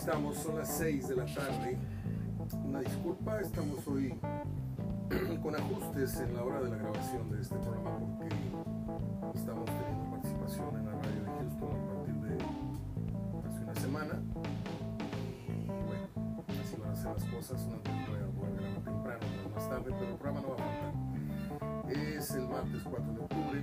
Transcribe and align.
estamos, 0.00 0.34
son 0.38 0.56
las 0.56 0.68
6 0.78 1.08
de 1.08 1.16
la 1.16 1.26
tarde. 1.26 1.76
Una 2.64 2.80
disculpa, 2.80 3.38
estamos 3.38 3.86
hoy 3.86 4.14
con 5.42 5.54
ajustes 5.54 6.20
en 6.20 6.34
la 6.34 6.42
hora 6.42 6.62
de 6.62 6.70
la 6.70 6.76
grabación 6.76 7.30
de 7.30 7.42
este 7.42 7.54
programa 7.56 7.98
porque 7.98 8.34
estamos 9.34 9.66
teniendo 9.66 10.10
participación 10.10 10.76
en 10.78 10.86
la 10.86 10.92
radio 10.92 11.20
de 11.22 11.30
Houston 11.36 11.68
a 11.68 11.84
partir 11.92 12.14
de 12.14 12.34
hace 13.46 13.62
una 13.62 13.74
semana. 13.74 14.22
Y 15.44 15.68
bueno, 15.68 16.08
así 16.64 16.76
van 16.80 16.92
a 16.92 16.96
ser 16.96 17.12
las 17.12 17.24
cosas. 17.24 17.66
No 17.66 17.76
voy 17.84 18.20
a 18.20 18.26
poder 18.32 18.54
grabar 18.56 18.82
temprano, 18.82 19.20
pero 19.36 19.54
más 19.54 19.68
tarde, 19.68 19.84
pero 19.98 20.10
el 20.12 20.16
programa 20.16 20.40
no 20.40 20.48
va 20.48 20.54
a 20.54 20.64
faltar. 20.64 21.92
Es 21.92 22.30
el 22.30 22.48
martes 22.48 22.82
4 22.84 23.12
de 23.12 23.20
octubre. 23.20 23.62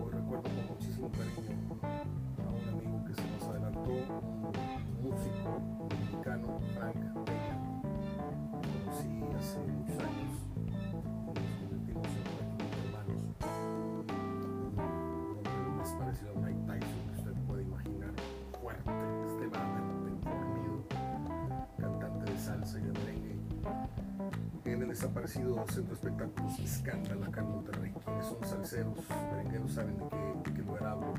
Hoy 0.00 0.10
recuerdo 0.10 0.42
con 0.42 0.66
muchísimo 0.74 1.08
cariño 1.12 1.54
a 2.42 2.50
un 2.50 2.68
amigo 2.68 3.04
que 3.06 3.14
se 3.14 3.30
nos 3.30 3.42
adelantó, 3.44 4.87
músico 5.02 5.60
mexicano, 6.00 6.60
Frank. 6.74 6.96
Lo 6.96 7.22
conocí 8.60 9.10
hace 9.38 9.58
muchos 9.60 9.98
años. 10.04 10.32
Nos 11.26 11.54
convertimos 11.58 12.06
en 12.08 12.24
hermanos. 12.84 13.22
Hombre 15.36 15.70
más 15.76 15.90
parecido 15.92 16.30
a 16.30 16.40
Mike 16.40 16.62
Tyson 16.66 17.02
que 17.06 17.18
usted 17.18 17.34
puede 17.46 17.62
imaginar. 17.62 18.12
Fuerte, 18.60 18.90
extremadamente 19.24 20.20
fornido, 20.22 20.76
cantante 21.78 22.32
de 22.32 22.38
salsa 22.38 22.78
y 22.78 22.82
de 22.82 22.92
merengue. 22.92 23.38
En 24.64 24.82
el 24.82 24.88
desaparecido 24.88 25.64
Centro 25.68 25.84
de 25.84 25.94
Espectáculos 25.94 26.58
Escándalo 26.58 27.24
acá 27.24 27.40
en 27.40 27.50
Monterrey. 27.50 27.92
Quienes 28.04 28.26
son 28.26 28.44
salseros, 28.44 28.98
merengueros 29.32 29.72
saben 29.72 29.96
de 29.96 30.08
qué, 30.08 30.50
de 30.50 30.56
qué 30.56 30.62
lugar 30.62 30.86
hablo. 30.86 31.14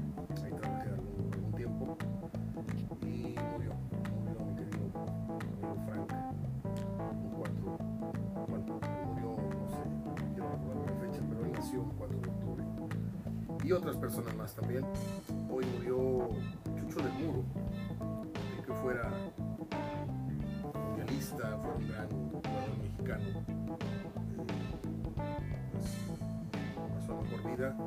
Y 13.70 13.71
otras 13.71 13.98
personas 13.98 14.35
más 14.35 14.55
también. 14.55 14.84
Hoy 15.48 15.63
murió 15.63 16.29
Chucho 16.75 17.03
del 17.03 17.13
Muro, 17.23 17.43
el 18.57 18.65
que 18.65 18.73
fuera 18.73 19.12
mundialista, 20.73 21.55
fue 21.62 21.75
un 21.75 21.87
gran 21.87 22.09
jugador 22.09 22.77
mexicano. 22.81 23.29
Eh, 25.21 25.70
pues, 25.71 25.85
pasó 26.95 27.13
a 27.13 27.21
mejor 27.21 27.55
vida. 27.55 27.77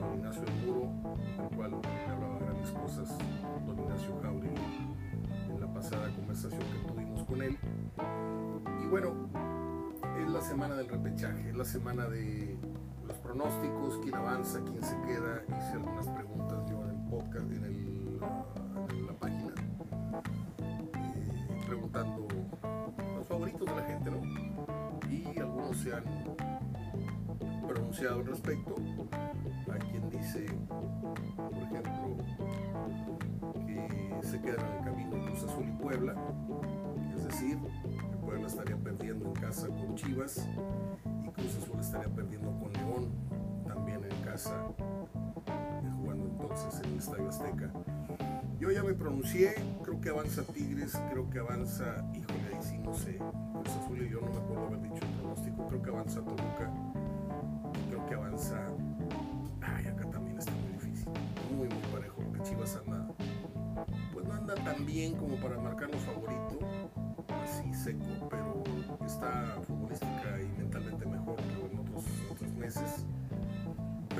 Don 0.00 0.14
Ignacio 0.18 0.42
del 0.42 0.54
Muro, 0.66 0.90
del 1.38 1.56
cual 1.56 1.70
le 1.70 2.12
hablaba 2.12 2.38
grandes 2.40 2.70
cosas 2.72 3.18
don 3.64 3.78
Ignacio 3.78 4.20
Jauregui 4.20 4.88
en 5.50 5.60
la 5.60 5.72
pasada 5.72 6.12
conversación 6.16 6.62
que 6.62 6.92
tuvimos 6.92 7.22
con 7.22 7.42
él. 7.42 7.56
Y 8.82 8.86
bueno, 8.88 9.14
es 10.20 10.28
la 10.28 10.40
semana 10.40 10.74
del 10.74 10.88
repechaje, 10.88 11.50
es 11.50 11.56
la 11.56 11.64
semana 11.64 12.08
de 12.08 12.58
pronósticos, 13.30 14.00
quién 14.02 14.14
avanza, 14.16 14.60
quién 14.64 14.82
se 14.82 15.00
queda. 15.02 15.42
Hice 15.46 15.72
algunas 15.74 16.08
preguntas 16.08 16.58
yo 16.68 16.82
en 16.82 16.90
el 16.90 17.08
podcast, 17.08 17.50
en, 17.52 17.64
el, 17.64 19.06
la 19.06 19.12
página, 19.12 19.54
eh, 20.58 21.62
preguntando 21.64 22.26
los 23.16 23.26
favoritos 23.28 23.68
de 23.68 23.76
la 23.76 23.82
gente, 23.86 24.10
¿no? 24.10 24.20
Y 25.08 25.38
algunos 25.38 25.76
se 25.76 25.94
han 25.94 26.04
pronunciado 27.68 28.18
al 28.18 28.26
respecto. 28.26 28.74
Hay 29.72 29.80
quien 29.90 30.10
dice, 30.10 30.46
por 31.36 31.62
ejemplo, 31.62 32.16
que 33.64 34.26
se 34.26 34.40
quedan 34.40 34.66
en 34.66 34.78
el 34.78 34.84
camino 34.84 35.24
Cruz 35.26 35.44
Azul 35.44 35.68
y 35.68 35.82
Puebla, 35.82 36.14
es 37.14 37.24
decir, 37.24 37.58
que 38.10 38.16
Puebla 38.16 38.48
estaría 38.48 38.76
perdiendo 38.76 39.26
en 39.26 39.32
casa 39.34 39.68
con 39.68 39.94
Chivas 39.94 40.48
y 41.24 41.30
Cruz 41.30 41.56
Azul 41.62 41.78
estaría 41.78 42.08
perdiendo 42.08 42.50
con 42.58 42.69
jugando 44.48 46.26
entonces 46.26 46.80
en 46.80 46.92
el 46.92 46.98
Estadio 46.98 47.28
Azteca. 47.28 47.70
Yo 48.58 48.70
ya 48.70 48.82
me 48.82 48.94
pronuncié, 48.94 49.54
creo 49.82 50.00
que 50.00 50.10
avanza 50.10 50.42
Tigres, 50.42 50.98
creo 51.10 51.28
que 51.30 51.38
avanza, 51.38 52.04
híjole, 52.14 52.54
ahí 52.54 52.62
sí 52.62 52.78
no 52.78 52.94
sé, 52.94 53.18
Cruz 53.52 53.76
Azul 53.76 54.02
y 54.02 54.10
yo 54.10 54.20
no 54.20 54.30
me 54.30 54.38
acuerdo 54.38 54.66
haber 54.66 54.82
dicho 54.82 55.02
el 55.02 55.12
pronóstico, 55.18 55.66
creo 55.68 55.82
que 55.82 55.90
avanza 55.90 56.20
Toluca, 56.20 56.70
creo 57.88 58.06
que 58.06 58.14
avanza, 58.14 58.66
ay, 59.62 59.86
acá 59.86 60.10
también 60.10 60.38
está 60.38 60.52
muy 60.52 60.72
difícil, 60.72 61.08
muy, 61.56 61.68
muy 61.68 61.82
parejo, 61.92 62.16
porque 62.22 62.42
Chivas 62.42 62.76
anda, 62.76 63.08
pues 64.12 64.26
no 64.26 64.34
anda 64.34 64.54
tan 64.56 64.84
bien 64.84 65.16
como 65.16 65.36
para 65.36 65.58
marcarnos 65.58 66.02
favorito, 66.02 66.58
así 67.42 67.72
seco, 67.72 68.28
pero 68.28 68.62
está 69.06 69.58
futbolística 69.66 70.38
y 70.42 70.58
mentalmente 70.58 71.06
mejor 71.06 71.36
que 71.36 71.72
en 71.72 71.78
otros, 71.78 72.04
otros 72.30 72.52
meses. 72.54 73.06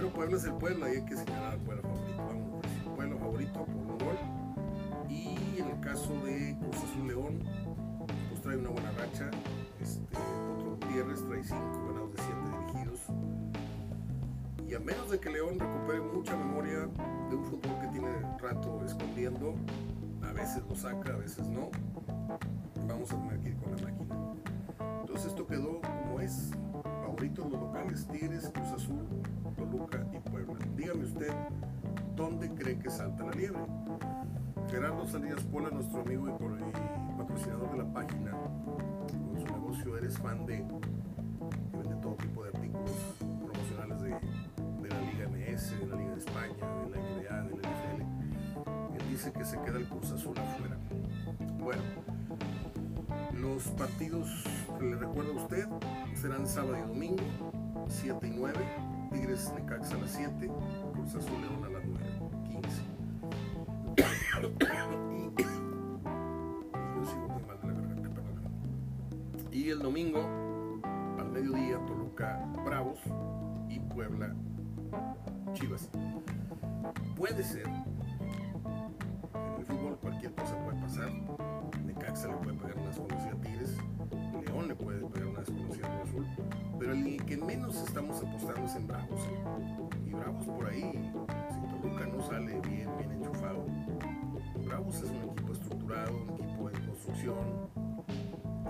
Pero 0.00 0.14
Puebla 0.14 0.38
es 0.38 0.44
el 0.44 0.54
Puebla 0.54 0.88
y 0.88 0.96
hay 0.96 1.04
que 1.04 1.14
señalar 1.14 1.52
al 1.52 1.58
Puebla 1.58 1.82
favorito. 1.82 2.16
Vamos, 2.16 2.64
Puebla 2.96 3.16
favorito 3.16 3.66
por 3.66 3.76
un 3.76 3.98
gol. 3.98 4.16
Y 5.10 5.60
en 5.60 5.68
el 5.68 5.80
caso 5.80 6.14
de 6.24 6.56
Cruz 6.58 6.76
Azul 6.76 7.06
León, 7.06 7.42
pues 8.30 8.40
trae 8.40 8.56
una 8.56 8.70
buena 8.70 8.92
racha. 8.92 9.30
Este, 9.78 10.16
Potro 10.16 10.70
Gutiérrez 10.70 11.22
trae 11.28 11.44
5 11.44 11.84
ganados 11.86 12.12
de 12.14 12.22
7 12.22 12.34
dirigidos. 12.72 13.00
Y 14.66 14.74
a 14.74 14.80
menos 14.80 15.10
de 15.10 15.20
que 15.20 15.28
León 15.28 15.58
recupere 15.58 16.00
mucha 16.00 16.34
memoria 16.34 16.88
de 17.28 17.36
un 17.36 17.44
fútbol 17.44 17.78
que 17.82 17.88
tiene 17.88 18.08
rato 18.40 18.82
escondiendo, 18.86 19.54
a 20.22 20.32
veces 20.32 20.62
lo 20.66 20.76
saca, 20.76 21.12
a 21.12 21.18
veces 21.18 21.46
no, 21.46 21.68
vamos 22.88 23.12
a 23.12 23.16
tener 23.16 23.38
que 23.40 23.50
ir 23.50 23.56
con 23.58 23.76
la 23.76 23.82
máquina. 23.82 24.16
Entonces 25.02 25.26
esto 25.26 25.46
quedó 25.46 25.78
como 25.82 26.20
es. 26.20 26.52
Favoritos 27.02 27.50
los 27.50 27.60
locales, 27.60 28.06
Tigres, 28.06 28.50
Cruz 28.54 28.68
Azul, 28.68 29.04
Toluca 29.60 30.02
y 30.12 30.18
Puebla. 30.30 30.58
Dígame 30.74 31.04
usted, 31.04 31.32
¿dónde 32.16 32.48
cree 32.54 32.78
que 32.78 32.88
salta 32.88 33.24
la 33.24 33.32
liebre? 33.32 33.60
Gerardo 34.70 35.06
Salinas 35.06 35.42
Pola, 35.44 35.68
nuestro 35.70 36.00
amigo 36.00 36.28
y, 36.28 37.18
patrocinador 37.18 37.70
de 37.72 37.78
la 37.78 37.92
página, 37.92 38.30
con 38.30 39.38
su 39.38 39.44
negocio 39.44 39.98
Eres 39.98 40.16
Fan 40.18 40.46
de, 40.46 40.64
todo 42.00 42.14
tipo 42.14 42.42
de 42.42 42.48
artículos 42.48 42.90
promocionales 43.18 44.00
de, 44.00 44.08
de 44.08 44.88
la 44.88 45.00
Liga 45.02 45.28
MS, 45.28 45.78
de 45.78 45.86
la 45.86 45.96
Liga 45.96 46.12
de 46.12 46.18
España, 46.18 46.54
de 46.54 46.90
la 46.90 46.96
NBA, 46.96 47.42
de 47.42 47.56
la 47.56 47.68
NFL. 47.68 48.94
Él 48.94 49.10
dice 49.10 49.32
que 49.32 49.44
se 49.44 49.60
queda 49.60 49.76
el 49.76 49.86
Cruz 49.88 50.10
Azul 50.12 50.38
afuera. 50.38 50.78
Bueno, 51.58 51.82
los 53.38 53.64
partidos 53.72 54.44
que 54.78 54.86
le 54.86 54.96
recuerdo 54.96 55.32
a 55.38 55.42
usted 55.42 55.66
serán 56.14 56.46
sábado 56.46 56.78
y 56.78 56.80
domingo, 56.80 57.24
7 57.88 58.26
y 58.26 58.30
9, 58.30 58.54
Tigres 59.10 59.52
Necaxa 59.54 59.96
a 59.96 59.98
las 59.98 60.10
7, 60.10 60.50
Cruz 60.92 61.14
Azul 61.14 61.40
León 61.40 61.64
a 61.64 61.68
las 61.70 61.84
9, 61.84 62.04
15. 62.48 62.82
y, 64.38 65.42
yo 66.96 67.04
sigo 67.04 67.28
muy 67.28 67.42
mal 67.42 67.60
de 67.60 67.66
la 67.68 67.74
garganta, 67.74 68.20
perdón. 68.22 69.52
Y 69.52 69.70
el 69.70 69.80
domingo, 69.80 70.80
al 71.18 71.30
mediodía, 71.30 71.78
Toluca 71.86 72.44
Bravos 72.64 73.00
y 73.68 73.80
Puebla 73.80 74.34
Chivas. 75.54 75.90
Puede 77.16 77.42
ser, 77.42 77.66
el 79.60 79.66
fútbol 79.66 79.98
cualquier 79.98 80.34
cosa 80.34 80.56
puede 80.64 80.80
pasar. 80.80 81.10
Necaxa 81.84 82.28
le 82.28 82.34
puede 82.36 82.56
pegar 82.56 82.78
una 82.78 82.88
desconocida 82.88 83.32
a 83.32 83.40
Tigres, 83.40 83.76
León 84.46 84.68
le 84.68 84.74
puede 84.74 85.06
pegar 85.06 85.28
una 85.28 85.40
desconocida 85.40 85.86
a 85.86 86.02
Azul, 86.02 86.26
pero 86.78 86.92
el 86.92 87.24
que 87.26 87.36
menos 87.36 87.76
estamos 87.76 88.22
apostando 88.22 88.64
es 88.64 88.76
en 88.76 88.86
Bravos. 88.86 89.20
Y 90.06 90.10
Bravos 90.12 90.46
por 90.46 90.66
ahí, 90.66 91.12
si 91.50 91.80
Toluca 91.80 92.06
no 92.06 92.22
sale 92.22 92.60
bien, 92.60 92.88
bien 92.98 93.12
enchufado, 93.12 93.66
Bravos 94.66 94.96
es 95.02 95.10
un 95.10 95.30
equipo 95.30 95.52
estructurado, 95.52 96.16
un 96.16 96.40
equipo 96.42 96.70
en 96.70 96.86
construcción, 96.86 97.70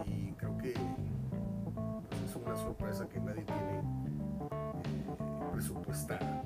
y 0.07 0.33
creo 0.33 0.59
que 0.59 0.75
pues, 2.09 2.23
es 2.23 2.37
una 2.37 2.57
sorpresa 2.57 3.09
que 3.09 3.21
nadie 3.21 3.45
tiene 3.45 3.79
eh, 3.79 3.83
presupuestada. 5.53 6.40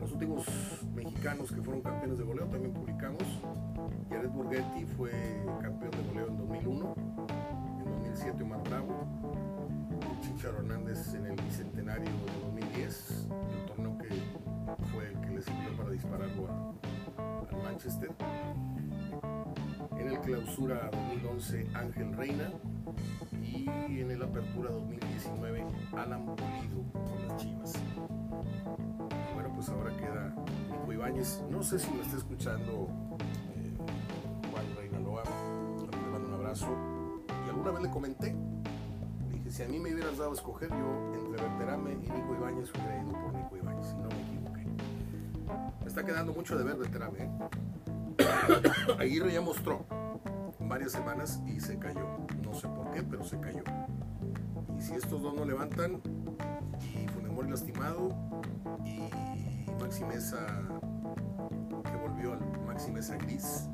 Los 0.00 0.12
últimos 0.12 0.46
mexicanos 0.94 1.52
que 1.52 1.60
fueron 1.60 1.82
campeones 1.82 2.18
de 2.18 2.24
goleo 2.24 2.46
también 2.46 2.72
publicamos. 2.72 3.22
Jared 4.08 4.30
Borghetti 4.30 4.86
fue 4.96 5.10
campeón 5.60 5.90
de 5.90 6.02
goleo 6.08 6.28
en 6.28 6.36
2001, 6.38 6.94
en 7.78 7.84
2007 7.84 8.42
Omar 8.42 8.62
Bravo, 8.64 9.06
Chicharo 10.22 10.58
Hernández 10.58 11.14
en 11.14 11.26
el 11.26 11.36
bicentenario 11.36 12.04
de 12.04 12.40
2010, 12.46 13.28
el 13.30 13.66
torneo 13.66 13.98
que 13.98 14.08
fue 14.90 15.06
el 15.08 15.20
que 15.20 15.30
le 15.30 15.42
sirvió 15.42 15.76
para 15.76 15.90
dispararlo 15.90 16.74
al 17.18 17.62
Manchester. 17.62 18.10
En 19.98 20.08
el 20.08 20.18
clausura 20.20 20.90
2011 20.92 21.66
Ángel 21.74 22.12
Reina 22.14 22.50
y 23.42 24.00
en 24.00 24.10
el 24.10 24.22
apertura 24.22 24.70
2019 24.70 25.64
Alan 25.92 26.24
Pulido 26.24 26.90
con 26.92 27.28
las 27.28 27.36
Chivas. 27.36 27.74
Bueno, 29.34 29.50
pues 29.54 29.68
ahora 29.68 29.96
queda 29.96 30.34
Nico 30.70 30.92
Ibáñez. 30.92 31.42
No 31.50 31.62
sé 31.62 31.78
si 31.78 31.90
me 31.92 32.02
está 32.02 32.16
escuchando 32.16 32.88
eh, 33.54 33.76
Juan 34.50 34.64
Reinaloa. 34.76 35.22
jugadorazo. 36.06 36.68
Y 37.46 37.48
alguna 37.48 37.70
vez 37.72 37.82
le 37.82 37.90
comenté, 37.90 38.34
le 39.28 39.36
dije, 39.36 39.50
si 39.50 39.62
a 39.62 39.68
mí 39.68 39.78
me 39.78 39.92
hubieras 39.94 40.18
dado 40.18 40.30
a 40.30 40.34
escoger, 40.34 40.68
yo 40.70 41.14
entre 41.14 41.42
Berterame 41.42 41.92
y 41.92 41.96
Nico 41.96 42.34
Ibáñez 42.38 42.70
hubiera 42.70 43.02
ido 43.02 43.12
por 43.12 43.34
Nico 43.34 43.56
Ibáñez, 43.56 43.86
si 43.86 43.96
no 43.96 44.08
me 44.08 44.22
equivoqué. 44.22 44.66
Me 45.80 45.86
está 45.86 46.04
quedando 46.04 46.32
mucho 46.32 46.56
de 46.58 46.64
ver 46.64 46.76
Berterame. 46.76 47.18
¿eh? 47.20 47.30
Aguirre 48.98 49.32
ya 49.32 49.40
mostró 49.40 49.84
varias 50.60 50.92
semanas 50.92 51.40
y 51.46 51.60
se 51.60 51.78
cayó. 51.78 52.06
No 52.42 52.54
sé 52.54 52.68
por 52.68 52.90
qué, 52.92 53.02
pero 53.02 53.24
se 53.24 53.38
cayó. 53.40 53.62
Y 54.78 54.82
si 54.82 54.94
estos 54.94 55.22
dos 55.22 55.34
no 55.34 55.44
levantan, 55.44 56.00
lastimado, 57.48 58.10
y 58.84 59.08
Maxi 59.80 60.04
Mesa 60.04 60.46
que 61.84 61.96
volvió 61.96 62.34
al 62.34 62.40
Maxi 62.66 62.90
Mesa 62.90 63.16
gris 63.16 63.68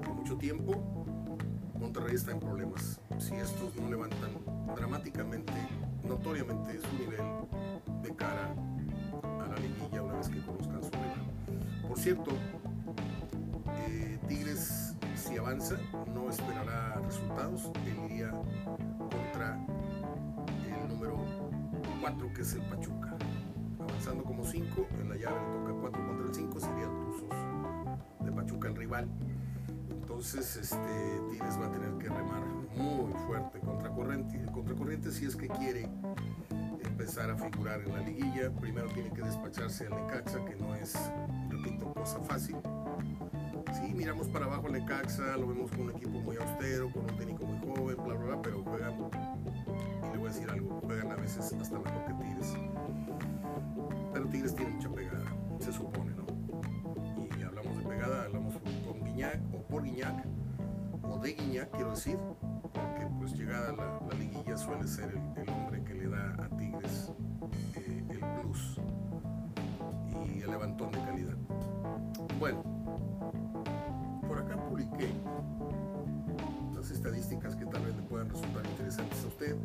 de 0.00 0.12
mucho 0.12 0.36
tiempo, 0.36 0.74
Monterrey 1.78 2.14
está 2.14 2.32
en 2.32 2.40
problemas. 2.40 3.00
Si 3.18 3.34
estos 3.34 3.74
no 3.76 3.90
levantan 3.90 4.30
dramáticamente, 4.74 5.52
notoriamente 6.04 6.78
su 6.80 6.98
nivel 6.98 7.24
de 8.02 8.14
cara 8.14 8.54
a 9.22 9.48
la 9.48 9.56
liguilla 9.56 10.02
una 10.02 10.14
vez 10.14 10.28
que 10.28 10.40
conozcan 10.40 10.82
su 10.82 10.90
nivel. 10.90 11.88
Por 11.88 11.98
cierto, 11.98 12.30
eh, 13.88 14.18
Tigres 14.28 14.94
si 15.16 15.36
avanza 15.38 15.76
no 16.14 16.28
esperará 16.30 17.00
resultados, 17.04 17.70
él 17.86 18.10
iría 18.10 18.32
4 22.06 22.32
que 22.34 22.42
es 22.42 22.52
el 22.54 22.62
Pachuca. 22.62 23.16
Avanzando 23.80 24.22
como 24.22 24.44
5, 24.44 24.86
en 25.00 25.08
la 25.08 25.16
llave 25.16 25.40
le 25.40 25.58
toca 25.58 25.72
4 25.80 26.06
contra 26.06 26.26
el 26.28 26.34
5, 26.34 26.60
sería 26.60 26.84
Tuzos 26.84 28.24
de 28.24 28.30
Pachuca 28.30 28.68
el 28.68 28.76
rival. 28.76 29.08
Entonces 29.90 30.56
este, 30.56 31.20
Tigres 31.32 31.58
va 31.60 31.66
a 31.66 31.72
tener 31.72 31.92
que 31.98 32.08
remar 32.08 32.44
muy 32.76 33.12
fuerte 33.26 33.58
contra 33.58 33.90
corriente, 33.90 34.40
contra 34.52 34.76
corriente 34.76 35.10
si 35.10 35.26
es 35.26 35.34
que 35.34 35.48
quiere 35.48 35.88
empezar 36.84 37.28
a 37.28 37.36
figurar 37.36 37.80
en 37.80 37.92
la 37.92 38.00
liguilla. 38.02 38.52
Primero 38.52 38.88
tiene 38.90 39.10
que 39.10 39.22
despacharse 39.22 39.88
al 39.88 39.96
Necaxa, 39.96 40.44
que 40.44 40.54
no 40.54 40.76
es, 40.76 40.94
repito, 41.48 41.92
cosa 41.92 42.20
fácil. 42.20 42.54
Sí, 43.72 43.92
miramos 43.92 44.28
para 44.28 44.46
abajo 44.46 44.68
el 44.68 44.74
Necaxa, 44.74 45.36
lo 45.36 45.48
vemos 45.48 45.72
con 45.72 45.80
un 45.80 45.90
equipo 45.90 46.20
muy 46.20 46.36
austero, 46.36 46.88
con 46.88 47.02
un 47.02 47.16
técnico 47.16 47.44
muy 47.44 47.58
joven, 47.66 47.96
bla, 47.96 48.14
bla, 48.14 48.26
bla, 48.26 48.42
pero 48.42 48.62
juegan, 48.62 48.94
decir 50.26 50.50
algo, 50.50 50.80
juegan 50.84 51.12
a 51.12 51.16
veces 51.16 51.52
hasta 51.52 51.78
mejor 51.78 52.04
que 52.04 52.12
Tigres. 52.14 52.54
Pero 54.12 54.28
Tigres 54.28 54.54
tiene 54.54 54.72
mucha 54.72 54.90
pegada, 54.90 55.24
se 55.60 55.72
supone, 55.72 56.14
¿no? 56.14 56.26
Y 57.38 57.42
hablamos 57.42 57.78
de 57.78 57.84
pegada, 57.84 58.24
hablamos 58.24 58.54
con 58.86 59.04
Guiñac, 59.04 59.40
o 59.54 59.62
por 59.62 59.84
Guiñac, 59.84 60.24
o 61.02 61.18
de 61.18 61.32
Guiñac, 61.32 61.70
quiero 61.70 61.90
decir, 61.90 62.18
porque 62.72 63.06
pues 63.18 63.32
llegada 63.34 63.72
la, 63.72 64.00
la 64.06 64.18
liguilla 64.18 64.56
suele 64.56 64.86
ser 64.86 65.10
el, 65.10 65.42
el, 65.42 65.48
hombre 65.48 65.82
que 65.84 65.94
le 65.94 66.08
da 66.08 66.36
a 66.44 66.48
Tigres 66.56 67.12
eh, 67.76 68.04
el 68.10 68.20
plus 68.40 68.80
y 70.34 70.42
el 70.42 70.50
levantón 70.50 70.90
de 70.90 70.98
calidad. 70.98 71.36
Bueno, 72.38 72.62
por 74.26 74.38
acá 74.38 74.56
publiqué 74.56 75.08
estadísticas 76.90 77.56
que 77.56 77.66
tal 77.66 77.84
vez 77.84 77.96
le 77.96 78.02
puedan 78.02 78.28
resultar 78.28 78.64
interesantes 78.66 79.24
a 79.24 79.28
usted, 79.28 79.56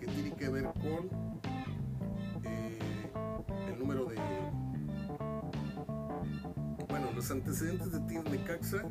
que 0.00 0.06
tiene 0.06 0.32
que 0.32 0.48
ver 0.48 0.64
con 0.64 1.08
eh, 2.44 2.78
el 3.68 3.78
número 3.78 4.06
de, 4.06 4.16
bueno, 6.88 7.06
los 7.14 7.30
antecedentes 7.30 7.92
de 7.92 8.00
Tigres 8.00 8.30
Necaxa. 8.30 8.82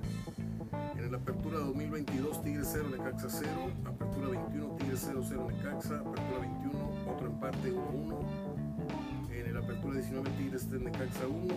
En 0.98 1.12
la 1.12 1.18
apertura 1.18 1.60
2022 1.60 2.42
Tigres 2.42 2.70
0, 2.72 2.86
Necaxa 2.90 3.28
0, 3.30 3.50
apertura 3.86 4.30
21 4.30 4.76
Tigres 4.76 5.04
0, 5.06 5.22
0 5.24 5.48
Necaxa, 5.52 6.00
apertura 6.00 6.40
21 6.40 6.86
otro 7.12 7.28
empate 7.28 7.74
1-1, 7.74 8.18
en 9.32 9.54
la 9.54 9.60
apertura 9.60 9.96
19 9.96 10.30
Tigres 10.32 10.68
3 10.68 10.82
Necaxa 10.82 11.28
1, 11.28 11.56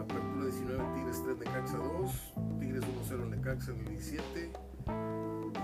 apertura 0.00 0.44
19 0.44 0.84
Tigres 0.94 1.22
3 1.24 1.38
Necaxa 1.38 1.76
2, 1.76 2.34
Tigres 2.76 3.10
1-0 3.10 3.30
Necaxa 3.30 3.72
en 3.72 3.78
el 3.78 3.88
17, 3.88 4.52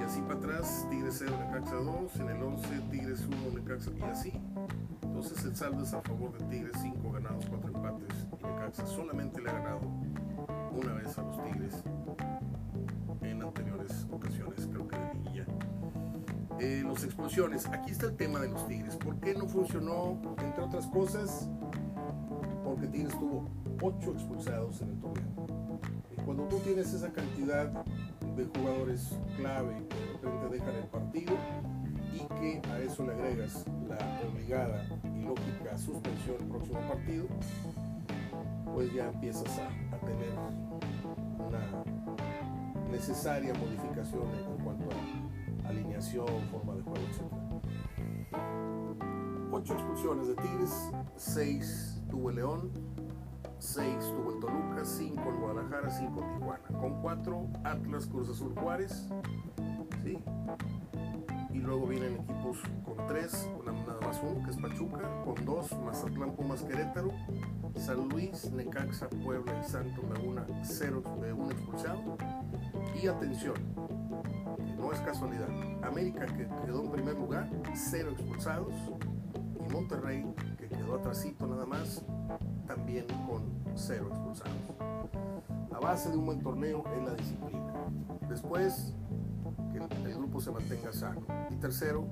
y 0.01 0.03
así 0.03 0.23
para 0.23 0.35
atrás 0.37 0.87
Tigres 0.89 1.17
0 1.19 1.33
Necaxa 1.45 1.75
2, 1.75 2.17
en 2.21 2.29
el 2.31 2.43
11 2.43 2.81
Tigres 2.91 3.27
1 3.27 3.59
Necaxa 3.59 3.91
y 3.91 4.03
así. 4.05 4.33
Entonces 5.03 5.45
el 5.45 5.55
saldo 5.55 5.83
es 5.83 5.93
a 5.93 6.01
favor 6.01 6.33
de 6.39 6.45
Tigres, 6.47 6.73
5 6.81 7.13
ganados, 7.13 7.45
4 7.51 7.69
empates 7.69 8.27
y 8.41 8.47
Necaxa 8.47 8.87
solamente 8.87 9.43
le 9.43 9.51
ha 9.51 9.53
ganado 9.53 9.81
una 10.73 10.95
vez 10.95 11.19
a 11.19 11.23
los 11.23 11.45
Tigres 11.45 11.85
en 13.21 13.43
anteriores 13.43 14.07
ocasiones, 14.11 14.67
creo 14.73 14.89
que 14.89 14.97
de 14.97 15.15
liguilla. 15.15 15.47
Eh, 16.61 16.83
los 16.83 17.05
expulsiones, 17.05 17.67
aquí 17.67 17.91
está 17.91 18.07
el 18.07 18.17
tema 18.17 18.41
de 18.41 18.49
los 18.49 18.67
Tigres. 18.69 18.97
¿Por 18.97 19.21
qué 19.21 19.35
no 19.35 19.47
funcionó? 19.47 20.19
Entre 20.39 20.65
otras 20.65 20.87
cosas, 20.87 21.51
porque 22.65 22.87
Tigres 22.87 23.13
tuvo 23.19 23.51
8 23.83 24.13
expulsados 24.13 24.81
en 24.81 24.89
el 24.89 24.99
torneo. 24.99 25.62
Cuando 26.35 26.49
tú 26.49 26.63
tienes 26.63 26.95
esa 26.95 27.13
cantidad 27.13 27.67
de 28.35 28.47
jugadores 28.47 29.19
clave 29.37 29.87
que 29.87 29.97
de 29.97 30.13
repente 30.13 30.49
dejan 30.49 30.75
el 30.77 30.87
partido 30.87 31.35
y 32.11 32.21
que 32.41 32.63
a 32.71 32.79
eso 32.79 33.05
le 33.05 33.13
agregas 33.13 33.67
la 33.87 33.99
obligada 34.27 34.83
y 35.15 35.25
lógica 35.25 35.77
suspensión 35.77 36.37
el 36.41 36.47
próximo 36.47 36.81
partido, 36.89 37.27
pues 38.73 38.91
ya 38.95 39.11
empiezas 39.11 39.59
a, 39.59 39.67
a 39.95 39.99
tener 40.01 40.33
una 41.39 41.85
necesaria 42.91 43.53
modificación 43.53 44.23
en 44.35 44.65
cuanto 44.65 44.89
a 44.89 45.69
alineación, 45.69 46.29
forma 46.51 46.77
de 46.77 46.83
juego, 46.83 46.99
etc. 47.11 47.21
Ocho 49.53 49.75
expulsiones 49.75 50.29
de 50.29 50.35
Tigres, 50.37 50.93
seis 51.15 52.01
tuvo 52.11 52.31
el 52.31 52.37
León, 52.37 52.73
seis 53.63 53.99
tuvo 54.01 54.33
el 54.33 54.41
Toluca, 54.41 54.85
cinco 54.85 55.31
el 55.31 55.37
Guadalajara, 55.37 55.89
cinco 55.89 56.21
Tijuana. 56.35 56.81
Con 56.81 57.01
cuatro 57.01 57.47
Atlas, 57.63 58.07
Cruz 58.07 58.29
Azul, 58.29 58.53
Juárez, 58.59 59.09
¿sí? 60.03 60.19
Y 61.53 61.59
luego 61.59 61.87
vienen 61.87 62.15
equipos 62.15 62.59
con 62.85 63.07
tres, 63.07 63.49
nada 63.65 64.01
más 64.01 64.21
uno 64.23 64.45
que 64.45 64.51
es 64.51 64.57
Pachuca, 64.57 65.23
con 65.25 65.45
dos 65.45 65.71
Mazatlán, 65.85 66.33
Pumas, 66.33 66.63
Querétaro, 66.63 67.11
San 67.77 68.09
Luis, 68.09 68.51
Necaxa, 68.51 69.09
Puebla 69.09 69.53
y 69.61 69.71
Santos 69.71 70.05
Laguna, 70.13 70.45
cero 70.63 71.03
de 71.21 71.33
un 71.33 71.53
expulsado. 71.53 72.19
Y 73.01 73.07
atención, 73.07 73.55
no 74.77 74.93
es 74.93 74.99
casualidad, 75.01 75.49
América 75.85 76.27
que 76.27 76.49
quedó 76.67 76.83
en 76.83 76.91
primer 76.91 77.15
lugar, 77.15 77.49
cero 77.75 78.11
expulsados, 78.11 78.75
y 79.65 79.73
Monterrey 79.73 80.27
que 80.59 80.69
quedó 80.69 80.97
atrasito 80.97 81.47
nada 81.47 81.67
más, 81.67 82.05
también 82.67 83.07
con 83.29 83.43
cero 83.75 84.07
expulsados. 84.11 84.53
La 85.71 85.79
base 85.79 86.11
de 86.11 86.17
un 86.17 86.27
buen 86.27 86.41
torneo 86.41 86.85
es 86.97 87.03
la 87.05 87.15
disciplina. 87.15 87.73
Después, 88.29 88.95
que 89.73 89.79
el, 89.79 90.15
grupo 90.15 90.41
se 90.41 90.51
mantenga 90.51 90.93
sano. 90.93 91.23
Y 91.51 91.57
tercero, 91.57 92.07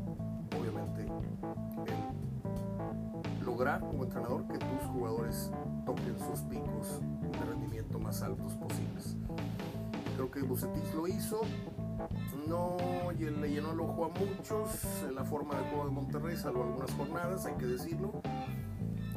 obviamente, 0.59 1.07
el 1.87 3.45
lograr 3.45 3.81
como 3.81 4.05
entrenador 4.05 4.47
que 4.47 4.59
tus 4.59 4.83
jugadores 4.93 5.51
toquen 5.85 6.19
sus 6.19 6.41
picos 6.43 7.01
de 7.21 7.39
rendimiento 7.45 7.99
más 7.99 8.23
altos 8.23 8.55
posibles. 8.55 9.17
Creo 10.15 10.31
que 10.31 10.43
Bucetich 10.43 10.95
lo 10.95 11.09
hizo, 11.09 11.41
no 12.47 12.77
le 13.19 13.51
llenó 13.51 13.73
el 13.73 13.81
ojo 13.81 14.07
a 14.07 14.09
muchos 14.09 15.05
en 15.09 15.15
la 15.15 15.25
forma 15.25 15.55
de 15.55 15.69
juego 15.71 15.85
de 15.87 15.91
Monterrey, 15.91 16.37
salvo 16.37 16.63
algunas 16.65 16.93
jornadas, 16.93 17.47
hay 17.47 17.55
que 17.55 17.67
decirlo, 17.67 18.13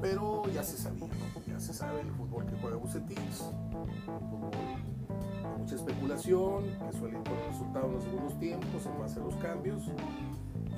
pero 0.04 0.44
ya 0.54 0.62
se 0.62 0.76
sabía, 0.76 1.08
ya 1.48 1.58
se 1.62 1.74
sabe 1.74 2.02
el 2.02 2.12
fútbol 2.12 2.46
que 2.46 2.58
juega 2.58 2.76
Bucetich, 2.76 3.18
fútbol 4.06 4.52
de 4.52 5.60
mucha 5.60 5.76
especulación, 5.76 6.64
que 6.66 6.98
suele 6.98 7.18
ir 7.18 7.24
con 7.24 7.38
el 7.38 7.46
resultado 7.48 7.86
en 7.86 7.94
los 7.94 8.04
segundos 8.04 8.38
tiempos 8.38 8.86
en 8.86 9.00
base 9.00 9.22
a 9.22 9.24
los 9.24 9.36
cambios, 9.38 9.84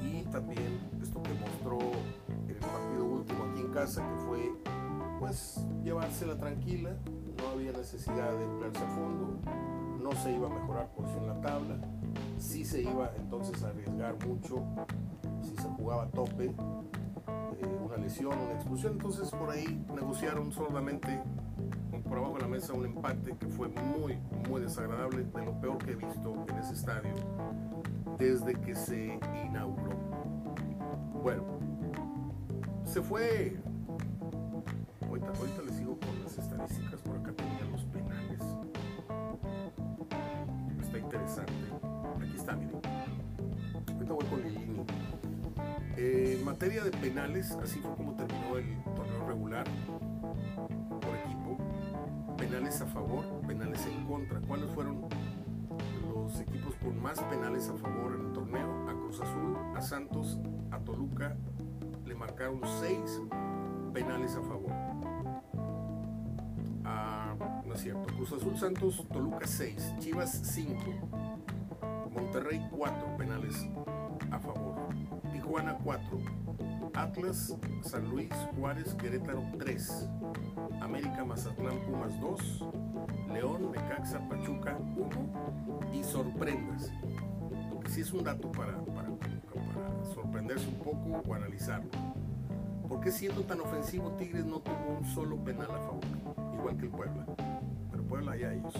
y 0.04 0.22
también 0.26 0.80
esto 1.02 1.24
que 1.24 1.34
mostró 1.34 1.80
en 1.80 2.50
el 2.52 2.58
partido 2.58 3.04
último 3.04 3.46
aquí 3.46 3.62
en 3.62 3.72
casa, 3.74 4.08
que 4.08 4.26
fue 4.28 4.54
pues 5.20 5.60
llevársela 5.84 6.38
tranquila, 6.38 6.92
no 7.40 7.48
había 7.48 7.72
necesidad 7.72 8.32
de 8.32 8.44
emplearse 8.44 8.84
a 8.84 8.88
fondo, 8.90 9.40
no 10.04 10.12
se 10.22 10.34
iba 10.34 10.46
a 10.46 10.54
mejorar 10.54 10.94
posición 10.94 11.24
en 11.24 11.30
la 11.30 11.42
tabla, 11.42 11.78
sí 12.38 12.64
se 12.64 12.84
iba 12.84 13.12
entonces 13.18 13.64
a 13.64 13.70
arriesgar 13.70 14.24
mucho 14.28 14.64
si 15.42 15.56
se 15.56 15.68
jugaba 15.70 16.04
a 16.04 16.12
tope, 16.12 16.54
eh, 17.62 17.80
una 17.86 17.98
lesión, 17.98 18.38
una 18.38 18.54
expulsión, 18.54 18.94
entonces 18.94 19.30
por 19.32 19.50
ahí 19.50 19.86
negociaron 19.94 20.52
solamente 20.52 21.22
por 22.08 22.18
abajo 22.18 22.36
de 22.36 22.42
la 22.42 22.48
mesa 22.48 22.74
un 22.74 22.86
empate 22.86 23.36
que 23.38 23.48
fue 23.48 23.68
muy, 23.68 24.18
muy 24.50 24.62
desagradable, 24.62 25.24
de 25.24 25.46
lo 25.46 25.60
peor 25.60 25.78
que 25.80 25.92
he 25.92 25.96
visto 25.96 26.46
en 26.48 26.58
ese 26.58 26.74
estadio 26.74 27.14
desde 28.18 28.54
que 28.62 28.76
se 28.76 29.20
inauguró. 29.46 29.96
Bueno, 31.22 31.44
se 32.86 33.02
fue. 33.02 33.58
Ahorita, 35.08 35.28
ahorita 35.28 35.62
les 35.66 35.76
sigo 35.76 35.98
con 36.00 36.24
las 36.24 36.38
estadísticas, 36.38 37.02
por 37.02 37.18
acá 37.18 37.34
tenía 37.34 37.66
los 37.72 37.84
penales. 37.86 38.42
Está 40.82 41.00
interesante. 41.00 41.54
está, 42.36 42.56
miren. 42.56 42.80
Ahorita 43.94 44.14
voy 44.14 44.26
con 44.26 44.42
Lilini. 44.42 45.15
Eh, 45.98 46.36
en 46.38 46.44
materia 46.44 46.84
de 46.84 46.92
penales, 46.92 47.52
así 47.64 47.80
fue 47.80 47.96
como 47.96 48.16
terminó 48.16 48.58
el 48.58 48.84
torneo 48.96 49.28
regular 49.28 49.66
por 51.02 51.16
equipo. 51.16 51.58
Penales 52.38 52.82
a 52.82 52.86
favor, 52.86 53.24
penales 53.48 53.86
en 53.86 54.06
contra. 54.06 54.40
¿Cuáles 54.42 54.70
fueron 54.72 55.08
los 56.14 56.40
equipos 56.42 56.76
con 56.76 57.02
más 57.02 57.20
penales 57.22 57.70
a 57.70 57.76
favor 57.76 58.16
en 58.16 58.28
el 58.28 58.34
torneo? 58.34 58.90
A 58.90 58.94
Cruz 58.94 59.22
Azul, 59.22 59.58
a 59.76 59.82
Santos, 59.82 60.38
a 60.72 60.80
Toluca 60.80 61.36
le 62.06 62.14
marcaron 62.14 62.62
seis 62.82 63.22
penales 63.94 64.36
a 64.36 64.42
favor. 64.42 64.72
Ah, 66.84 67.36
no 67.66 67.74
es 67.74 67.82
cierto. 67.82 68.14
Cruz 68.16 68.34
Azul 68.34 68.58
Santos, 68.58 69.06
Toluca 69.12 69.48
6, 69.48 69.96
Chivas 70.00 70.32
5, 70.44 70.76
Monterrey 72.14 72.68
4 72.70 73.18
penales 73.18 73.56
a 73.88 73.95
Tijuana 75.46 75.78
4, 75.84 76.02
Atlas, 76.96 77.56
San 77.84 78.10
Luis, 78.10 78.32
Juárez, 78.58 78.96
Querétaro 78.96 79.44
3, 79.60 80.10
América, 80.82 81.24
Mazatlán, 81.24 81.78
Pumas 81.82 82.20
2, 82.20 82.66
León, 83.32 83.72
Necaxa, 83.72 84.28
Pachuca 84.28 84.76
1 84.98 85.94
y 85.94 86.04
sorprendas. 86.04 86.92
Si 87.90 88.02
es 88.02 88.12
un 88.12 88.24
dato 88.24 88.52
para, 88.52 88.74
sorprenderse 90.16 90.68
un 90.68 90.80
poco 90.80 91.30
o 91.30 91.34
analizarlo. 91.36 91.92
¿Por 92.90 93.02
qué 93.02 93.12
siendo 93.12 93.44
tan 93.44 93.62
ofensivo 93.62 94.14
Tigres 94.14 94.46
no 94.46 94.62
tuvo 94.62 94.98
un 94.98 95.06
solo 95.06 95.36
penal 95.44 95.70
a 95.70 95.78
favor? 95.78 96.56
Igual 96.58 96.78
que 96.78 96.86
el 96.86 96.92
Puebla. 96.92 97.26
Pero 97.92 98.04
Puebla 98.04 98.36
ya 98.36 98.52
ellos. 98.52 98.74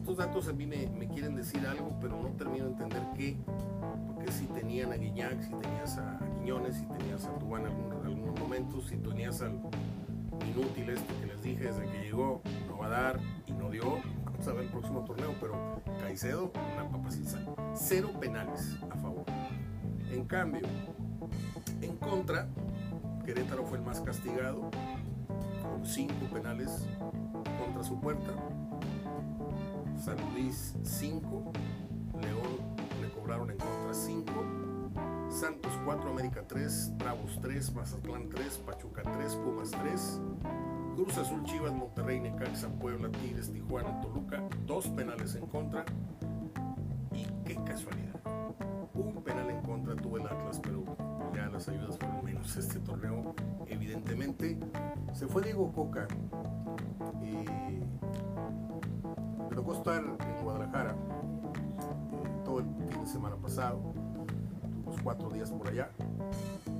Estos 0.00 0.16
datos 0.16 0.48
a 0.48 0.54
mí 0.54 0.66
me 0.66 1.08
quieren 1.08 1.36
decir 1.36 1.66
algo, 1.66 1.94
pero 2.00 2.16
no 2.22 2.30
termino 2.30 2.64
de 2.64 2.70
entender 2.70 3.02
qué. 3.14 3.36
Tenían 4.72 4.92
a 4.92 4.96
Guiñac, 4.96 5.42
si 5.42 5.50
tenías 5.50 5.98
a 5.98 6.18
Quiñones, 6.38 6.76
si 6.78 6.86
tenías 6.86 7.26
a 7.26 7.38
Tubán 7.38 7.66
en 7.66 8.06
algunos, 8.06 8.40
momentos, 8.40 8.86
si 8.86 8.96
tenías 8.96 9.42
al 9.42 9.60
inútil 10.48 10.88
este 10.88 11.14
que 11.16 11.26
les 11.26 11.42
dije 11.42 11.64
desde 11.64 11.84
que 11.84 11.98
llegó, 12.04 12.40
no 12.66 12.78
va 12.78 12.86
a 12.86 12.88
dar 12.88 13.20
y 13.46 13.52
no 13.52 13.68
dio. 13.68 13.98
Vamos 14.24 14.48
a 14.48 14.52
ver 14.54 14.62
el 14.62 14.70
próximo 14.70 15.04
torneo, 15.04 15.34
pero 15.38 15.82
Caicedo, 16.00 16.50
una 16.72 16.88
papa 16.88 17.10
sin 17.10 17.26
sal. 17.26 17.54
Cero 17.74 18.12
penales 18.18 18.78
a 18.90 18.96
favor. 18.96 19.26
En 20.10 20.24
cambio, 20.24 20.66
en 21.82 21.94
contra, 21.98 22.48
Querétaro 23.26 23.66
fue 23.66 23.76
el 23.76 23.84
más 23.84 24.00
castigado, 24.00 24.70
con 25.62 25.84
cinco 25.84 26.30
penales 26.32 26.88
contra 27.62 27.84
su 27.84 28.00
puerta. 28.00 28.32
San 30.02 30.16
Luis 30.32 30.74
5, 30.82 31.52
León 32.22 32.72
le 33.02 33.10
cobraron 33.10 33.50
en 33.50 33.58
contra 33.58 33.71
5, 33.71 33.71
Santos 35.42 35.72
4, 35.84 36.08
América 36.08 36.44
3, 36.46 36.92
Bravos 36.98 37.36
3, 37.42 37.74
Mazatlán 37.74 38.28
3, 38.28 38.58
Pachuca 38.58 39.02
3, 39.02 39.34
Pumas 39.34 39.72
3, 39.72 40.20
Cruz 40.94 41.18
Azul, 41.18 41.42
Chivas, 41.42 41.72
Monterrey, 41.72 42.20
Necaxa, 42.20 42.68
Puebla, 42.68 43.10
Tigres, 43.10 43.52
Tijuana, 43.52 44.00
Toluca, 44.02 44.40
dos 44.64 44.86
penales 44.90 45.34
en 45.34 45.44
contra. 45.48 45.84
Y 47.12 47.24
qué 47.44 47.56
casualidad. 47.64 48.20
Un 48.94 49.20
penal 49.24 49.50
en 49.50 49.60
contra 49.62 49.96
tuvo 49.96 50.18
el 50.18 50.26
Atlas, 50.28 50.60
pero 50.62 50.84
ya 51.34 51.48
las 51.48 51.68
ayudas 51.68 51.98
fueron 51.98 52.24
menos 52.24 52.56
este 52.56 52.78
torneo. 52.78 53.34
Evidentemente, 53.66 54.60
se 55.12 55.26
fue 55.26 55.42
Diego 55.42 55.72
Coca. 55.72 56.06
Y 57.20 57.34
me 59.50 59.56
tocó 59.56 59.74
estar 59.74 60.04
en 60.04 60.44
Guadalajara 60.44 60.92
eh, 60.92 62.42
todo 62.44 62.60
el 62.60 62.66
fin 62.88 63.00
de 63.00 63.06
semana 63.08 63.34
pasado, 63.34 63.92
cuatro 65.02 65.30
días 65.30 65.50
por 65.50 65.68
allá, 65.68 65.90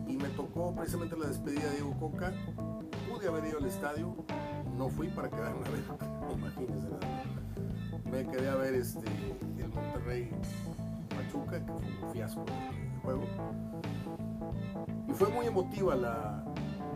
y 0.06 0.16
me 0.16 0.28
tocó 0.30 0.74
precisamente 0.74 1.16
la 1.16 1.26
despedida 1.26 1.64
de 1.64 1.76
Diego 1.76 1.94
Coca. 1.98 2.32
Pude 3.10 3.28
haber 3.28 3.44
ido 3.46 3.58
al 3.58 3.66
estadio, 3.66 4.14
no 4.76 4.88
fui 4.88 5.08
para 5.08 5.28
quedarme 5.28 5.66
a 5.66 5.70
ver, 5.70 5.82
imagínense. 6.38 6.88
Me 8.10 8.26
quedé 8.26 8.48
a 8.48 8.54
ver 8.56 8.74
este, 8.74 9.06
el 9.58 9.68
Monterrey 9.68 10.30
Pachuca, 11.08 11.64
que 11.64 11.72
fue 11.72 12.06
un 12.06 12.12
fiasco 12.12 12.44
de 12.44 12.98
juego. 13.02 13.22
Y 15.08 15.12
fue 15.12 15.28
muy 15.28 15.46
emotiva 15.46 15.94
la, 15.96 16.44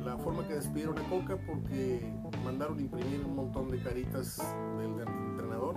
la 0.05 0.17
forma 0.19 0.47
que 0.47 0.55
despidieron 0.55 0.99
a 0.99 1.03
Coca 1.09 1.37
porque 1.47 2.13
mandaron 2.45 2.79
imprimir 2.81 3.25
un 3.25 3.35
montón 3.35 3.71
de 3.71 3.83
caritas 3.83 4.39
del, 4.79 4.97
del 4.97 5.09
entrenador. 5.09 5.75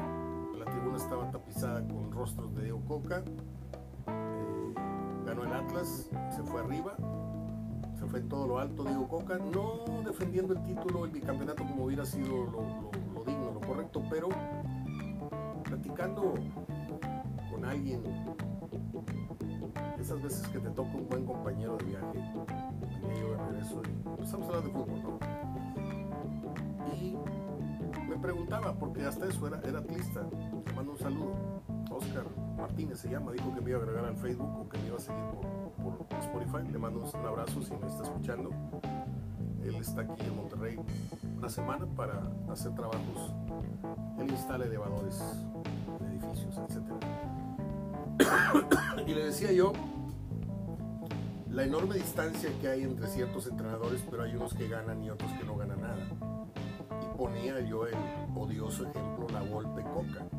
La 0.58 0.65
tribuna 0.65 0.98
estaba 0.98 1.32
tapizada 1.32 1.86
con 1.88 2.12
rostros 2.12 2.53
de 2.56 2.63
Diego 2.63 2.82
Coca. 2.86 3.24
Ganó 5.29 5.43
el 5.43 5.53
Atlas, 5.53 6.09
se 6.36 6.41
fue 6.41 6.59
arriba, 6.59 6.95
se 7.93 8.03
fue 8.07 8.17
en 8.17 8.29
todo 8.29 8.48
lo 8.48 8.57
alto 8.57 8.83
Diego 8.83 9.07
Coca, 9.07 9.38
no 9.38 10.01
defendiendo 10.03 10.55
el 10.55 10.63
título, 10.63 11.05
el 11.05 11.12
bicampeonato 11.12 11.63
como 11.65 11.86
hubiera 11.86 12.03
sido 12.03 12.45
lo, 12.45 13.24
digno, 13.27 13.51
lo 13.53 13.59
correcto, 13.59 14.01
pero 14.09 14.29
platicando 15.65 16.33
con 17.51 17.63
alguien, 17.63 18.01
esas 20.00 20.19
veces 20.19 20.48
que 20.48 20.57
te 20.57 20.69
toca 20.71 20.95
un 20.95 21.07
buen 21.07 21.24
compañero 21.27 21.77
de 21.77 21.86
viaje, 21.86 22.33
venía 23.00 23.21
yo 23.21 23.38
regreso 23.38 23.83
y 23.86 24.09
empezamos 24.09 24.48
a 24.48 24.57
hablar 24.57 24.63
de 24.63 24.71
fútbol, 24.71 25.03
¿no? 25.03 25.19
Y 26.95 27.15
me 28.09 28.17
preguntaba, 28.17 28.74
porque 28.74 29.03
hasta 29.05 29.27
eso 29.27 29.45
era, 29.45 29.62
era 29.62 29.77
atlista, 29.77 30.25
le 30.65 30.74
mando 30.74 30.93
un 30.93 30.98
saludo. 30.98 31.36
Oscar 31.89 32.25
Martínez 32.58 33.00
se 33.00 33.10
llama, 33.10 33.31
dijo 33.31 33.53
que 33.53 33.62
me 33.62 33.72
iba 33.72 33.79
a 33.79 33.84
agregar 33.84 34.05
al 34.05 34.15
Facebook 34.15 34.62
o 34.62 34.69
que 34.69 34.77
me 34.77 34.88
iba 34.88 34.98
a 34.98 35.00
seguir 35.00 35.24
por, 35.25 35.39
Spotify. 36.19 36.72
Le 36.72 36.77
mando 36.77 37.00
un 37.00 37.25
abrazo 37.25 37.62
si 37.62 37.74
me 37.75 37.88
está 37.88 38.03
escuchando. 38.03 38.51
Él 39.63 39.75
está 39.75 40.01
aquí 40.01 40.25
en 40.25 40.36
Monterrey 40.36 40.79
una 41.38 41.50
semana 41.50 41.86
para 41.96 42.22
hacer 42.51 42.74
trabajos. 42.75 43.34
Él 44.19 44.29
instala 44.29 44.65
elevadores 44.65 45.22
edificios, 46.10 46.58
etc. 46.58 46.84
y 49.08 49.13
le 49.13 49.25
decía 49.25 49.51
yo 49.51 49.74
la 51.50 51.63
enorme 51.63 51.96
distancia 51.96 52.51
que 52.62 52.67
hay 52.67 52.84
entre 52.84 53.08
ciertos 53.08 53.48
entrenadores, 53.48 54.03
pero 54.10 54.24
hay 54.24 54.36
unos 54.36 54.53
que 54.53 54.67
ganan 54.67 55.03
y 55.03 55.10
otros 55.10 55.31
que 55.34 55.43
no 55.43 55.58
ganan 55.58 55.81
nada. 55.81 56.08
Y 57.01 57.17
ponía 57.17 57.60
yo 57.62 57.88
el 57.88 57.96
odioso 58.36 58.88
ejemplo 58.88 59.27
La 59.29 59.41
Volpe 59.41 59.81
Coca. 59.81 60.38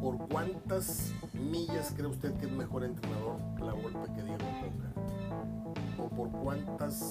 ¿Por 0.00 0.16
cuántas 0.28 1.12
millas 1.34 1.92
cree 1.96 2.06
usted 2.06 2.34
que 2.34 2.46
es 2.46 2.52
mejor 2.52 2.84
entrenador 2.84 3.36
La 3.60 3.72
Volpe 3.72 4.12
que 4.14 4.22
Diego 4.22 4.38
Coca? 4.38 6.02
¿O 6.02 6.08
por 6.08 6.30
cuántas, 6.30 7.10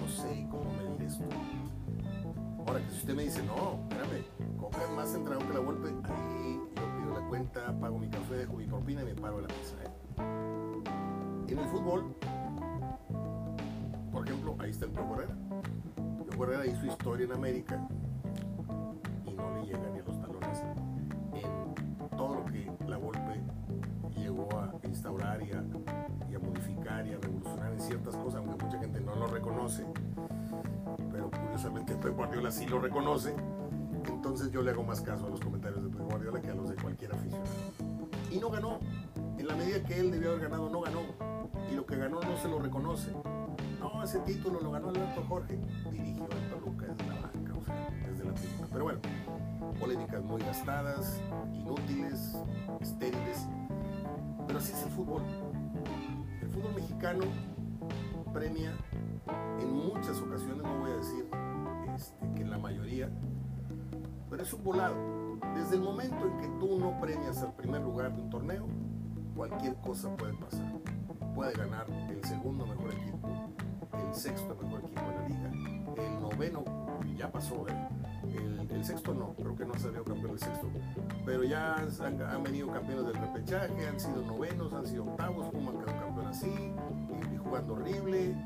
no 0.00 0.08
sé 0.08 0.46
cómo 0.50 0.64
medir 0.72 1.02
esto? 1.06 1.24
Ahora 2.66 2.80
que 2.80 2.90
si 2.90 2.96
usted 2.96 3.14
me 3.14 3.24
dice, 3.24 3.42
no, 3.44 3.78
espérame, 3.82 4.24
Coca 4.58 4.82
es 4.82 4.90
más 4.96 5.14
entrenador 5.14 5.46
que 5.46 5.54
La 5.54 5.60
Volpe, 5.60 5.88
ahí 5.88 6.60
yo 6.76 6.96
pido 6.98 7.20
la 7.20 7.28
cuenta, 7.28 7.78
pago 7.78 7.98
mi 7.98 8.08
café, 8.08 8.36
dejo 8.36 8.54
mi 8.54 8.66
propina 8.66 9.02
y 9.02 9.04
me 9.04 9.14
pago 9.14 9.40
la 9.42 9.48
pizza. 9.48 9.76
¿eh? 9.84 10.04
En 11.48 11.58
el 11.58 11.66
fútbol, 11.66 12.16
por 14.10 14.26
ejemplo, 14.26 14.56
ahí 14.60 14.70
está 14.70 14.86
el 14.86 14.92
Pio 14.92 15.02
Herrera. 15.12 15.36
Pio 16.30 16.44
Herrera 16.44 16.66
hizo 16.66 16.86
historia 16.86 17.26
en 17.26 17.32
América 17.32 17.86
y 19.26 19.34
no 19.34 19.54
le 19.56 19.66
llega 19.66 19.90
ni 19.90 19.98
a 19.98 20.02
los 20.04 20.13
la 22.88 22.96
Volpe 22.98 23.40
llegó 24.16 24.48
a 24.58 24.72
instaurar 24.86 25.42
y 25.42 25.52
a, 25.52 25.62
modificar 26.38 27.06
y 27.06 27.12
a 27.12 27.18
revolucionar 27.18 27.72
en 27.72 27.80
ciertas 27.80 28.16
cosas, 28.16 28.40
aunque 28.40 28.64
mucha 28.64 28.78
gente 28.78 29.00
no 29.00 29.14
lo 29.14 29.26
reconoce. 29.26 29.84
Pero 31.12 31.30
curiosamente 31.30 31.94
Pep 32.02 32.16
Guardiola 32.16 32.50
sí 32.50 32.66
lo 32.66 32.80
reconoce. 32.80 33.34
Entonces 34.06 34.50
yo 34.50 34.62
le 34.62 34.70
hago 34.70 34.82
más 34.82 35.00
caso 35.00 35.26
a 35.26 35.30
los 35.30 35.40
comentarios 35.40 35.82
de 35.84 35.90
Pep 35.90 36.06
Guardiola 36.08 36.40
que 36.40 36.50
a 36.50 36.54
los 36.54 36.68
de 36.68 36.76
cualquier 36.76 37.12
aficionado. 37.12 37.50
Y 38.30 38.38
no 38.38 38.50
ganó. 38.50 38.80
En 39.38 39.46
la 39.46 39.54
medida 39.54 39.82
que 39.82 39.98
él 40.00 40.10
debió 40.10 40.30
haber 40.30 40.42
ganado, 40.42 40.70
no 40.70 40.80
ganó. 40.80 41.00
Y 41.70 41.74
lo 41.74 41.84
que 41.86 41.96
ganó 41.96 42.20
no 42.20 42.36
se 42.36 42.48
lo 42.48 42.58
reconoce. 42.58 43.12
No, 43.80 44.02
ese 44.02 44.20
título 44.20 44.60
lo 44.60 44.70
ganó 44.70 44.88
Alberto 44.88 45.22
Jorge. 45.28 45.58
Dirigió 45.90 46.24
a 46.24 46.50
Toluca 46.50 46.86
desde 46.86 47.06
la 47.08 47.14
la 48.24 48.34
tribuna. 48.34 48.68
Pero 48.72 48.84
bueno, 48.84 49.00
polémicas 49.78 50.22
muy 50.24 50.42
gastadas, 50.42 51.20
inútiles, 51.52 52.36
estériles. 52.80 53.46
Pero 54.46 54.58
así 54.58 54.72
es 54.72 54.82
el 54.84 54.90
fútbol. 54.90 55.22
El 56.40 56.48
fútbol 56.48 56.74
mexicano 56.74 57.24
premia 58.32 58.72
en 59.60 59.72
muchas 59.72 60.18
ocasiones, 60.20 60.62
no 60.62 60.78
voy 60.80 60.90
a 60.90 60.96
decir 60.96 61.28
este, 61.94 62.32
que 62.34 62.42
en 62.42 62.50
la 62.50 62.58
mayoría, 62.58 63.08
pero 64.28 64.42
es 64.42 64.52
un 64.52 64.64
volado. 64.64 64.96
Desde 65.54 65.76
el 65.76 65.82
momento 65.82 66.26
en 66.26 66.38
que 66.38 66.48
tú 66.58 66.78
no 66.78 66.98
premias 67.00 67.42
al 67.42 67.54
primer 67.54 67.82
lugar 67.82 68.14
de 68.14 68.22
un 68.22 68.30
torneo, 68.30 68.66
cualquier 69.36 69.76
cosa 69.76 70.14
puede 70.16 70.34
pasar. 70.34 70.72
Puede 71.34 71.52
ganar 71.54 71.86
el 72.10 72.24
segundo 72.24 72.66
mejor 72.66 72.92
equipo, 72.92 73.28
el 73.92 74.14
sexto 74.14 74.56
mejor 74.60 74.80
equipo 74.84 75.02
de 75.02 75.14
la 75.14 75.28
liga, 75.28 75.50
el 75.96 76.20
noveno, 76.20 76.64
ya 77.16 77.30
pasó, 77.30 77.66
¿eh? 77.68 77.88
Sexto 78.84 79.14
no, 79.14 79.34
creo 79.34 79.56
que 79.56 79.64
no 79.64 79.74
ha 79.74 79.78
salido 79.78 80.04
campeón 80.04 80.32
el 80.32 80.38
sexto. 80.38 80.68
Pero 81.24 81.44
ya 81.44 81.76
han, 81.76 82.42
venido 82.42 82.70
campeones 82.70 83.06
del 83.06 83.16
repechaje, 83.16 83.86
han 83.86 83.98
sido 83.98 84.22
novenos, 84.22 84.72
han 84.72 84.86
sido 84.86 85.04
octavos, 85.04 85.48
Puma 85.50 85.72
quedó 85.72 85.98
campeón 85.98 86.26
así, 86.26 86.52
y, 87.32 87.36
jugando 87.36 87.74
horrible. 87.74 88.36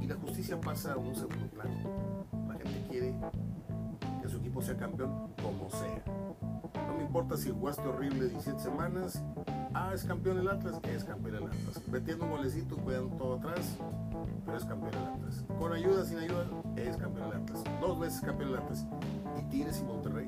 Y, 0.00 0.06
la 0.06 0.16
justicia 0.16 0.60
pasa 0.60 0.94
a 0.94 0.96
un 0.96 1.14
segundo 1.14 1.46
plano. 1.48 2.26
La 2.48 2.54
gente 2.54 2.86
quiere 2.90 3.14
que 4.20 4.28
su 4.28 4.38
equipo 4.38 4.60
sea 4.60 4.76
campeón 4.76 5.32
como 5.42 5.70
sea. 5.70 6.02
No 6.86 6.94
me 6.96 7.04
importa 7.04 7.36
si 7.36 7.50
jugaste 7.50 7.82
horrible 7.86 8.28
17 8.28 8.58
semanas, 8.58 9.22
ah, 9.74 9.92
es 9.94 10.04
campeón 10.04 10.38
el 10.38 10.48
Atlas, 10.48 10.80
es 10.84 11.04
campeón 11.04 11.36
el 11.36 11.44
Atlas. 11.44 11.82
Metiendo 11.88 12.24
un 12.24 12.32
golecito, 12.32 12.76
cuidando 12.76 13.16
todo 13.16 13.36
atrás, 13.36 13.78
pero 14.44 14.56
es 14.56 14.64
campeón 14.64 14.94
el 14.94 15.06
Atlas. 15.06 15.44
Con 15.58 15.72
ayuda, 15.72 16.04
sin 16.04 16.18
ayuda, 16.18 16.46
es 16.76 16.96
campeón 16.96 17.30
el 17.30 17.42
Atlas. 17.42 17.64
Dos 17.80 17.98
veces 17.98 18.20
campeón 18.20 18.50
el 18.50 18.56
Atlas. 18.56 18.86
Y 19.38 19.42
Tigres 19.50 19.80
y 19.80 19.84
Monterrey. 19.84 20.26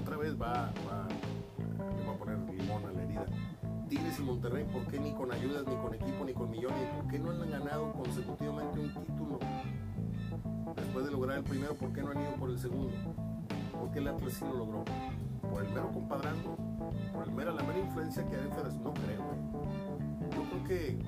Otra 0.00 0.16
vez 0.16 0.40
va, 0.40 0.72
va, 0.88 1.08
le 1.58 2.10
a 2.10 2.18
poner 2.18 2.38
limón 2.50 2.84
a 2.86 2.92
la 2.92 3.02
herida. 3.02 3.26
Tigres 3.88 4.18
y 4.18 4.22
Monterrey, 4.22 4.64
¿por 4.64 4.86
qué 4.86 4.98
ni 4.98 5.12
con 5.12 5.30
ayudas, 5.32 5.64
ni 5.66 5.76
con 5.76 5.94
equipo, 5.94 6.24
ni 6.24 6.32
con 6.32 6.50
millones? 6.50 6.88
¿Por 6.96 7.10
qué 7.10 7.18
no 7.18 7.30
han 7.30 7.50
ganado 7.50 7.92
consecutivamente 7.92 8.80
un 8.80 8.94
título? 8.94 9.38
Después 10.76 11.04
de 11.04 11.12
lograr 11.12 11.38
el 11.38 11.44
primero, 11.44 11.74
¿por 11.74 11.92
qué 11.92 12.02
no 12.02 12.10
han 12.10 12.20
ido 12.20 12.32
por 12.32 12.50
el 12.50 12.58
segundo? 12.58 12.92
¿Por 13.78 13.90
qué 13.90 13.98
el 13.98 14.08
Atlas 14.08 14.32
sí 14.32 14.44
lo 14.44 14.54
logró? 14.54 14.84
¿Por 15.50 15.64
el 15.64 15.68
mero 15.70 15.90
compadrando? 15.92 16.56
¿Por 17.12 17.28
el 17.28 17.32
mero, 17.32 17.52
la 17.52 17.62
mera 17.62 17.78
influencia 17.78 18.24
que 18.26 18.36
hay 18.36 18.42
en 18.42 18.82
No 18.82 18.94
creo. 18.94 19.20
¿eh? 19.20 19.54
Yo 20.34 20.42
creo 20.50 20.64
que 20.64 20.98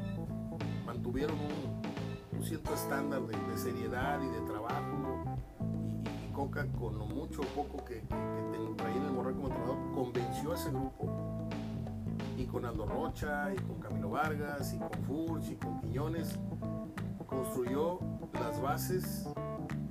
mantuvieron 1.06 1.38
un, 1.38 2.42
cierto 2.42 2.74
estándar 2.74 3.22
de, 3.22 3.56
seriedad 3.56 4.20
y 4.20 4.26
de 4.26 4.40
trabajo 4.40 5.24
y, 6.28 6.32
Coca 6.32 6.66
con 6.78 6.98
lo 6.98 7.06
mucho 7.06 7.42
o 7.42 7.44
poco 7.44 7.84
que, 7.84 8.00
que, 8.00 8.08
que 8.08 8.92
en 8.96 9.04
el 9.04 9.12
Morral 9.12 9.34
como 9.34 9.48
entrenador 9.48 9.76
convenció 9.94 10.52
a 10.52 10.54
ese 10.56 10.70
grupo. 10.70 11.48
Y 12.36 12.44
con 12.44 12.66
Aldo 12.66 12.86
Rocha 12.86 13.54
y 13.54 13.56
con 13.56 13.78
Camilo 13.78 14.10
Vargas 14.10 14.74
y 14.74 14.78
con 14.78 15.04
Furch 15.04 15.50
y 15.50 15.56
con 15.56 15.80
Quiñones 15.80 16.38
construyó 17.26 18.00
las 18.34 18.60
bases 18.60 19.28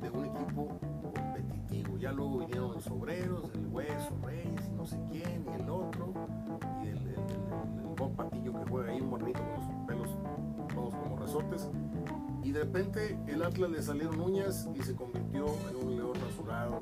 de 0.01 0.09
un 0.09 0.25
equipo 0.25 0.77
competitivo. 1.01 1.97
Ya 1.97 2.11
luego 2.11 2.39
vinieron 2.39 2.73
los 2.73 2.87
obreros, 2.87 3.49
el 3.55 3.67
Hueso, 3.67 4.11
Reyes 4.21 4.69
no 4.71 4.85
sé 4.85 4.99
quién 5.09 5.45
y 5.49 5.61
el 5.61 5.69
otro 5.69 6.13
y 6.83 6.87
el, 6.87 6.97
el, 6.97 7.15
Patillo 8.15 8.53
que 8.53 8.69
juega 8.69 8.91
ahí 8.91 8.94
y 12.43 12.51
de 12.51 12.59
repente 12.61 13.17
el 13.27 13.43
Atlas 13.43 13.69
le 13.69 13.81
salieron 13.81 14.21
uñas 14.21 14.69
y 14.73 14.81
se 14.81 14.95
convirtió 14.95 15.47
en 15.69 15.75
un 15.75 15.95
león 15.97 16.13
rasurado 16.13 16.79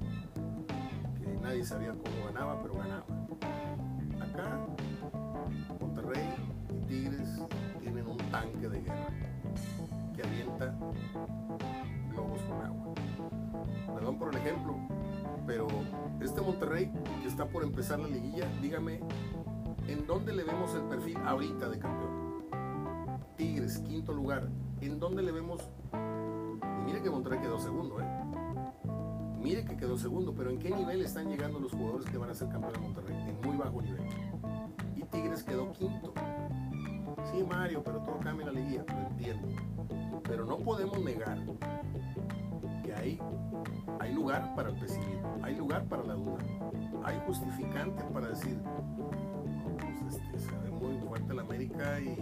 que 1.20 1.28
nadie 1.42 1.66
sabía 1.66 1.92
cómo 1.92 2.26
ganaba, 2.28 2.62
pero 2.62 2.76
ganaba. 2.76 3.06
Acá, 4.22 4.60
Monterrey 5.80 6.30
y 6.70 6.86
Tigres 6.86 7.30
tienen 7.80 8.06
un 8.06 8.18
tanque 8.30 8.70
de 8.70 8.82
guerra 8.82 9.08
que 10.16 10.22
avienta 10.22 10.76
globos 12.12 12.42
con 12.42 12.62
agua. 12.62 12.94
Perdón 13.96 14.20
por 14.20 14.36
el 14.36 14.38
ejemplo, 14.38 14.76
pero 15.48 15.68
este 16.22 16.42
Monterrey 16.42 16.92
que 17.24 17.28
está 17.28 17.48
por 17.48 17.64
empezar 17.64 18.00
la 18.00 18.08
liguilla, 18.08 18.48
dígame, 18.62 19.00
¿en 19.88 20.06
dónde 20.06 20.32
le 20.32 20.44
vemos 20.44 20.76
el 20.76 20.84
perfil 20.84 21.18
ahorita 21.26 21.70
de 21.70 21.80
campeón? 21.80 22.23
Tigres, 23.36 23.80
quinto 23.80 24.14
lugar. 24.14 24.48
¿En 24.82 25.00
dónde 25.00 25.24
le 25.24 25.32
vemos? 25.32 25.62
Y 25.94 26.86
mire 26.86 27.02
que 27.02 27.10
Monterrey 27.10 27.40
quedó 27.40 27.60
segundo, 27.60 28.00
¿eh? 28.00 28.06
Mire 29.40 29.66
que 29.66 29.76
quedó 29.76 29.98
segundo, 29.98 30.34
pero 30.34 30.50
¿en 30.52 30.60
qué 30.60 30.70
nivel 30.72 31.02
están 31.02 31.28
llegando 31.30 31.60
los 31.60 31.72
jugadores 31.72 32.10
que 32.10 32.18
van 32.18 32.30
a 32.30 32.34
ser 32.34 32.50
campeón 32.50 32.74
de 32.74 32.80
Monterrey? 32.80 33.16
En 33.30 33.42
muy 33.42 33.58
bajo 33.58 33.82
nivel. 33.82 34.02
Y 34.96 35.04
Tigres 35.04 35.44
quedó 35.44 35.72
quinto. 35.74 36.14
Sí, 37.32 37.44
Mario, 37.44 37.84
pero 37.84 38.00
todo 38.00 38.20
cambia 38.20 38.48
en 38.48 38.54
la 38.54 38.62
liguilla, 38.62 38.86
lo 38.88 39.08
entiendo. 39.10 39.48
Pero 40.24 40.46
no 40.46 40.58
podemos 40.58 41.00
negar 41.04 41.38
que 42.84 42.94
hay, 42.94 43.20
hay 44.00 44.14
lugar 44.14 44.54
para 44.56 44.70
el 44.70 44.76
pesimismo, 44.76 45.40
hay 45.42 45.56
lugar 45.56 45.84
para 45.86 46.04
la 46.04 46.14
duda, 46.14 46.38
hay 47.04 47.20
justificante 47.26 48.04
para 48.14 48.28
decir, 48.28 48.58
pues 49.80 50.16
este, 50.16 50.40
se 50.40 50.58
ve 50.60 50.70
muy 50.72 50.98
fuerte 51.00 51.34
la 51.34 51.42
América 51.42 52.00
y 52.00 52.16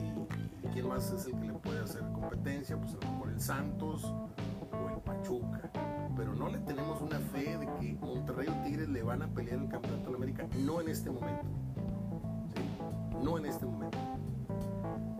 quién 0.71 0.87
más 0.87 1.11
es 1.11 1.25
el 1.25 1.39
que 1.39 1.47
le 1.47 1.53
puede 1.53 1.79
hacer 1.79 2.01
competencia, 2.13 2.77
pues 2.77 2.93
a 2.93 3.05
lo 3.05 3.11
mejor 3.11 3.29
el 3.29 3.41
Santos 3.41 4.03
o 4.05 4.89
el 4.89 5.01
Pachuca. 5.01 5.69
Pero 6.15 6.33
no 6.33 6.49
le 6.49 6.59
tenemos 6.59 7.01
una 7.01 7.19
fe 7.19 7.57
de 7.57 7.67
que 7.79 7.93
Monterrey 7.99 8.47
o 8.47 8.63
Tigres 8.63 8.89
le 8.89 9.03
van 9.03 9.21
a 9.21 9.27
pelear 9.27 9.59
el 9.59 9.69
campeonato 9.69 10.09
de 10.09 10.15
América, 10.15 10.47
no 10.59 10.81
en 10.81 10.89
este 10.89 11.09
momento. 11.09 11.45
No 13.21 13.37
en 13.37 13.45
este 13.45 13.65
momento. 13.65 13.97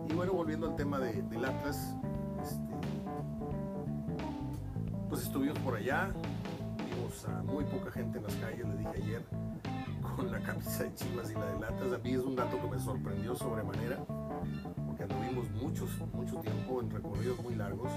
Y 0.08 0.14
bueno, 0.14 0.32
volviendo 0.32 0.68
al 0.68 0.76
tema 0.76 0.98
de, 0.98 1.22
del 1.22 1.44
Atlas, 1.44 1.96
este, 2.42 2.60
pues 5.08 5.22
estuvimos 5.22 5.58
por 5.60 5.76
allá, 5.76 6.12
vimos 6.78 7.24
a 7.26 7.42
muy 7.42 7.64
poca 7.64 7.90
gente 7.92 8.18
en 8.18 8.24
las 8.24 8.34
calles, 8.36 8.66
le 8.66 8.76
dije 8.76 8.92
ayer, 8.96 9.24
con 10.16 10.30
la 10.30 10.40
camisa 10.40 10.84
de 10.84 10.94
Chivas 10.94 11.30
y 11.30 11.34
la 11.34 11.46
de 11.46 11.66
Atlas. 11.66 11.92
A 11.92 11.98
mí 11.98 12.12
es 12.12 12.20
un 12.20 12.36
dato 12.36 12.60
que 12.60 12.68
me 12.68 12.78
sorprendió 12.78 13.34
sobremanera 13.34 13.98
porque 15.02 15.14
anduvimos 15.14 15.50
muchos, 15.62 15.90
mucho 16.12 16.36
tiempo 16.36 16.80
en 16.80 16.90
recorridos 16.90 17.42
muy 17.42 17.54
largos, 17.54 17.90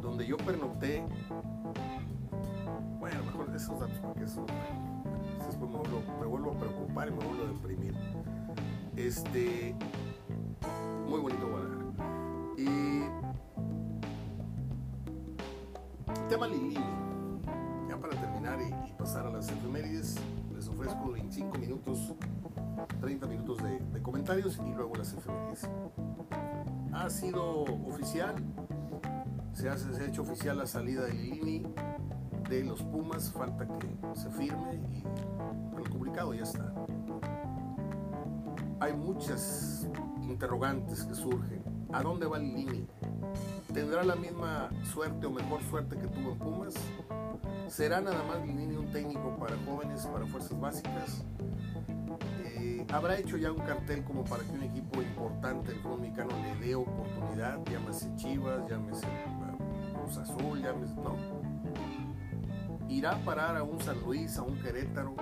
donde 0.00 0.26
yo 0.26 0.36
pernocté, 0.36 1.04
bueno, 2.98 3.24
mejor 3.24 3.54
esos 3.54 3.78
datos 3.78 3.98
porque 4.02 4.24
eso, 4.24 4.44
después 5.46 5.70
me 5.70 5.78
vuelvo, 5.78 6.02
me 6.20 6.26
vuelvo 6.26 6.52
a 6.52 6.58
preocupar 6.58 7.08
y 7.08 7.10
me 7.12 7.24
vuelvo 7.24 7.44
a 7.44 7.46
deprimir. 7.48 7.94
Este, 8.96 9.74
muy 11.08 11.20
bonito 11.20 11.48
Guadalajara. 11.48 11.92
Y 12.56 13.02
tema 16.28 16.46
Lili, 16.46 16.78
ya 17.88 17.98
para 18.00 18.16
terminar 18.20 18.58
y, 18.60 18.92
pasar 18.92 19.26
a 19.26 19.30
las 19.30 19.50
efemérides, 19.50 20.16
les 20.54 20.68
ofrezco 20.68 21.10
25 21.10 21.58
minutos 21.58 22.14
30 23.02 23.26
minutos 23.26 23.58
de, 23.62 24.02
comentarios 24.02 24.58
y 24.64 24.74
luego 24.74 24.94
las 24.96 25.12
efemérides. 25.12 25.68
Ha 26.92 27.08
sido 27.08 27.62
oficial, 27.62 28.34
se, 29.54 29.68
ha 29.68 29.74
hecho 30.06 30.22
oficial 30.22 30.58
la 30.58 30.66
salida 30.66 31.04
de 31.04 31.14
Lilini 31.14 31.66
de 32.48 32.64
los 32.64 32.82
Pumas, 32.82 33.30
falta 33.32 33.66
que 33.66 33.88
se 34.14 34.30
firme 34.30 34.74
y 34.74 35.02
el 35.76 35.88
comunicado 35.88 36.34
ya 36.34 36.42
está. 36.42 36.72
Hay 38.78 38.92
muchas 38.92 39.88
interrogantes 40.22 41.04
que 41.04 41.14
surgen. 41.14 41.62
¿A 41.92 42.02
dónde 42.02 42.26
va 42.26 42.38
Lilini? 42.38 42.86
¿Tendrá 43.72 44.02
la 44.04 44.14
misma 44.14 44.68
suerte 44.84 45.26
o 45.26 45.30
mejor 45.30 45.62
suerte 45.62 45.96
que 45.96 46.06
tuvo 46.08 46.32
en 46.32 46.38
Pumas? 46.38 46.74
¿Será 47.68 48.02
nada 48.02 48.22
más 48.24 48.46
Lilini 48.46 48.76
un 48.76 48.92
técnico 48.92 49.34
para 49.38 49.56
jóvenes, 49.64 50.06
para 50.06 50.26
fuerzas 50.26 50.60
básicas? 50.60 51.24
Habrá 52.92 53.18
hecho 53.18 53.38
ya 53.38 53.50
un 53.50 53.60
cartel 53.60 54.04
como 54.04 54.22
para 54.24 54.44
que 54.44 54.52
un 54.52 54.62
equipo 54.62 55.00
importante 55.00 55.72
del 55.72 55.80
fútbol 55.80 56.00
mexicano 56.02 56.30
le 56.36 56.66
dé 56.66 56.74
oportunidad, 56.74 57.58
llámese 57.64 58.14
Chivas, 58.16 58.68
llámese 58.68 59.06
uh, 59.06 59.98
Cruz 59.98 60.18
Azul, 60.18 60.60
llámese, 60.60 60.94
no. 60.96 61.16
¿Irá 62.88 63.12
a 63.12 63.18
parar 63.24 63.56
a 63.56 63.62
un 63.62 63.80
San 63.80 63.98
Luis, 64.02 64.36
a 64.36 64.42
un 64.42 64.58
Querétaro 64.60 65.14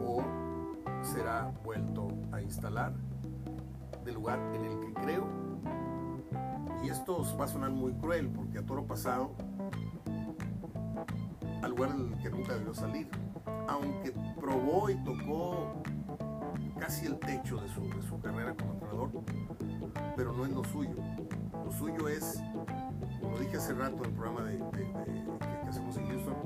o 0.00 0.24
será 1.02 1.52
vuelto 1.62 2.08
a 2.32 2.40
instalar 2.40 2.94
del 4.04 4.14
lugar 4.14 4.38
en 4.54 4.64
el 4.64 4.80
que 4.80 4.94
creo? 4.94 5.26
Y 6.82 6.88
esto 6.88 7.22
va 7.38 7.44
a 7.44 7.48
sonar 7.48 7.70
muy 7.70 7.92
cruel 7.94 8.30
porque 8.30 8.58
a 8.58 8.62
toro 8.64 8.86
pasado, 8.86 9.32
al 11.62 11.70
lugar 11.70 11.90
en 11.90 12.12
el 12.12 12.18
que 12.18 12.30
nunca 12.30 12.54
debió 12.54 12.72
salir, 12.72 13.10
aunque 13.68 14.14
probó 14.40 14.88
y 14.88 14.94
tocó 15.04 15.82
casi 16.86 17.06
el 17.06 17.18
techo 17.18 17.56
de 17.56 17.68
su, 17.68 17.80
de 17.82 18.00
su 18.00 18.20
carrera 18.20 18.54
como 18.54 18.74
entrenador, 18.74 19.10
pero 20.14 20.32
no 20.32 20.44
es 20.44 20.52
lo 20.52 20.62
suyo. 20.62 20.94
Lo 21.64 21.72
suyo 21.72 22.08
es, 22.08 22.40
como 23.20 23.36
dije 23.40 23.56
hace 23.56 23.74
rato 23.74 23.96
en 23.96 24.04
el 24.04 24.12
programa 24.12 24.42
de, 24.42 24.58
que, 24.70 25.68
hacemos 25.68 25.96
en 25.96 26.06
Houston, 26.06 26.36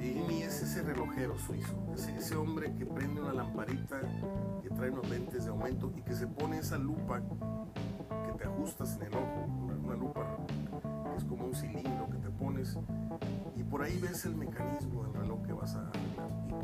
Jimmy 0.00 0.42
es 0.42 0.62
ese 0.62 0.82
relojero 0.82 1.38
suizo, 1.38 1.76
ese, 1.94 2.16
ese, 2.16 2.34
hombre 2.34 2.72
que 2.76 2.86
prende 2.86 3.20
una 3.20 3.34
lamparita, 3.34 4.00
que 4.62 4.70
trae 4.70 4.88
unos 4.88 5.06
lentes 5.10 5.44
de 5.44 5.50
aumento 5.50 5.92
y 5.94 6.00
que 6.00 6.14
se 6.14 6.26
pone 6.26 6.60
esa 6.60 6.78
lupa 6.78 7.20
que 7.20 8.32
te 8.38 8.44
ajustas 8.44 8.96
en 8.96 9.02
el 9.02 9.14
ojo, 9.16 9.44
una, 9.84 9.96
lupa 9.96 10.38
que 11.10 11.16
es 11.18 11.24
como 11.24 11.44
un 11.44 11.54
cilindro 11.54 12.08
que 12.08 12.16
te 12.16 12.30
pones 12.30 12.74
y 13.54 13.62
por 13.64 13.82
ahí 13.82 13.98
ves 13.98 14.24
el 14.24 14.34
mecanismo 14.34 15.02
del 15.02 15.12
reloj 15.12 15.42
que 15.42 15.52
vas 15.52 15.74
a 15.74 15.90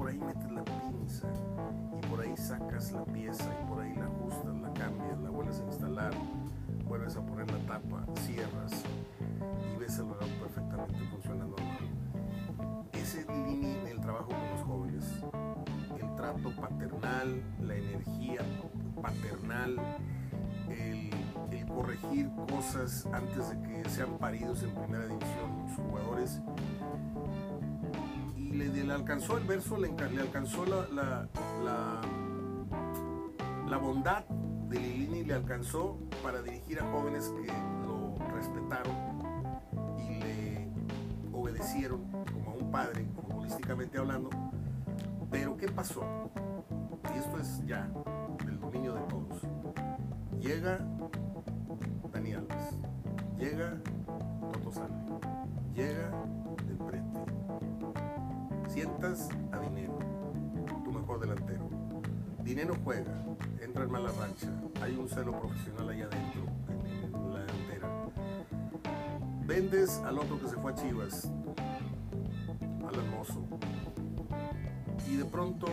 por 0.04 0.12
ahí 0.12 0.18
metes 0.18 0.52
la 0.52 0.62
pinza 0.62 1.26
y 1.96 2.06
por 2.08 2.20
ahí 2.20 2.36
sacas 2.36 2.92
la 2.92 3.06
pieza 3.06 3.50
y 3.58 3.66
por 3.66 3.80
ahí 3.80 3.94
la 3.94 4.04
ajustas, 4.04 4.54
la 4.60 4.70
cambias, 4.74 5.18
la 5.18 5.30
vuelves 5.30 5.60
a 5.60 5.64
instalar, 5.64 6.12
vuelves 6.86 7.16
a 7.16 7.24
poner 7.24 7.50
la 7.50 7.58
tapa, 7.60 8.04
cierras 8.20 8.84
y 9.72 9.78
ves 9.78 9.98
el 9.98 10.10
reloj 10.10 10.28
perfectamente 10.42 10.98
funcionando 11.10 11.56
normal. 11.56 12.90
Ese 12.92 13.20
es 13.22 13.90
el 13.90 13.98
trabajo 14.02 14.28
con 14.28 14.50
los 14.50 14.60
jóvenes. 14.66 15.04
El 15.98 16.16
trato 16.16 16.50
paternal, 16.54 17.42
la 17.62 17.74
energía 17.74 18.40
paternal, 19.00 19.80
el, 20.68 21.10
el 21.50 21.66
corregir 21.66 22.30
cosas 22.50 23.08
antes 23.10 23.48
de 23.48 23.62
que 23.62 23.88
sean 23.88 24.18
paridos 24.18 24.64
en 24.64 24.74
primera 24.74 25.06
división 25.06 25.66
los 25.66 25.76
jugadores 25.76 26.42
y 28.54 28.56
le, 28.56 28.92
alcanzó 28.92 29.36
el 29.36 29.42
verso, 29.42 29.76
le, 29.76 29.88
alcanzó 30.20 30.64
la, 30.64 30.86
la, 33.68 33.76
bondad 33.78 34.24
de 34.68 34.78
Lilini, 34.78 35.24
le 35.24 35.34
alcanzó 35.34 35.98
para 36.22 36.40
dirigir 36.40 36.78
a 36.78 36.84
jóvenes 36.92 37.34
que 37.34 37.52
lo 37.84 38.14
respetaron 38.32 38.94
y 39.98 40.20
le 40.20 40.68
obedecieron 41.32 42.04
como 42.32 42.52
a 42.52 42.54
un 42.54 42.70
padre, 42.70 43.04
futbolísticamente 43.16 43.98
hablando. 43.98 44.30
Pero 45.32 45.56
¿qué 45.56 45.66
pasó? 45.66 46.04
Y 47.12 47.18
esto 47.18 47.40
es 47.40 47.66
ya 47.66 47.90
el 48.46 48.60
dominio 48.60 48.94
de 48.94 49.00
todos. 49.00 49.42
Llega 50.38 50.78
Dani 52.12 52.34
Alves, 52.34 52.76
llega 53.36 53.74
Toto 54.52 54.70
Salvi, 54.70 54.94
llega 55.74 56.08
Del 56.68 56.78
Prete. 56.78 57.73
Sientas 58.74 59.28
a 59.52 59.60
Dinero, 59.60 59.96
tu 60.82 60.90
mejor 60.90 61.20
delantero. 61.20 61.70
Dinero 62.42 62.74
juega, 62.82 63.24
entra 63.60 63.84
en 63.84 63.92
mala 63.92 64.10
rancha, 64.18 64.48
hay 64.82 64.96
un 64.96 65.08
celo 65.08 65.38
profesional 65.38 65.90
allá 65.90 66.06
adentro, 66.06 66.42
en, 67.06 67.32
la 67.32 67.40
delantera. 67.42 67.88
Vendes 69.46 69.98
al 70.04 70.18
otro 70.18 70.40
que 70.40 70.48
se 70.48 70.56
fue 70.56 70.72
a 70.72 70.74
Chivas, 70.74 71.30
al 72.84 72.94
hermoso. 72.96 73.46
Y 75.08 75.18
de 75.18 75.24
pronto 75.24 75.68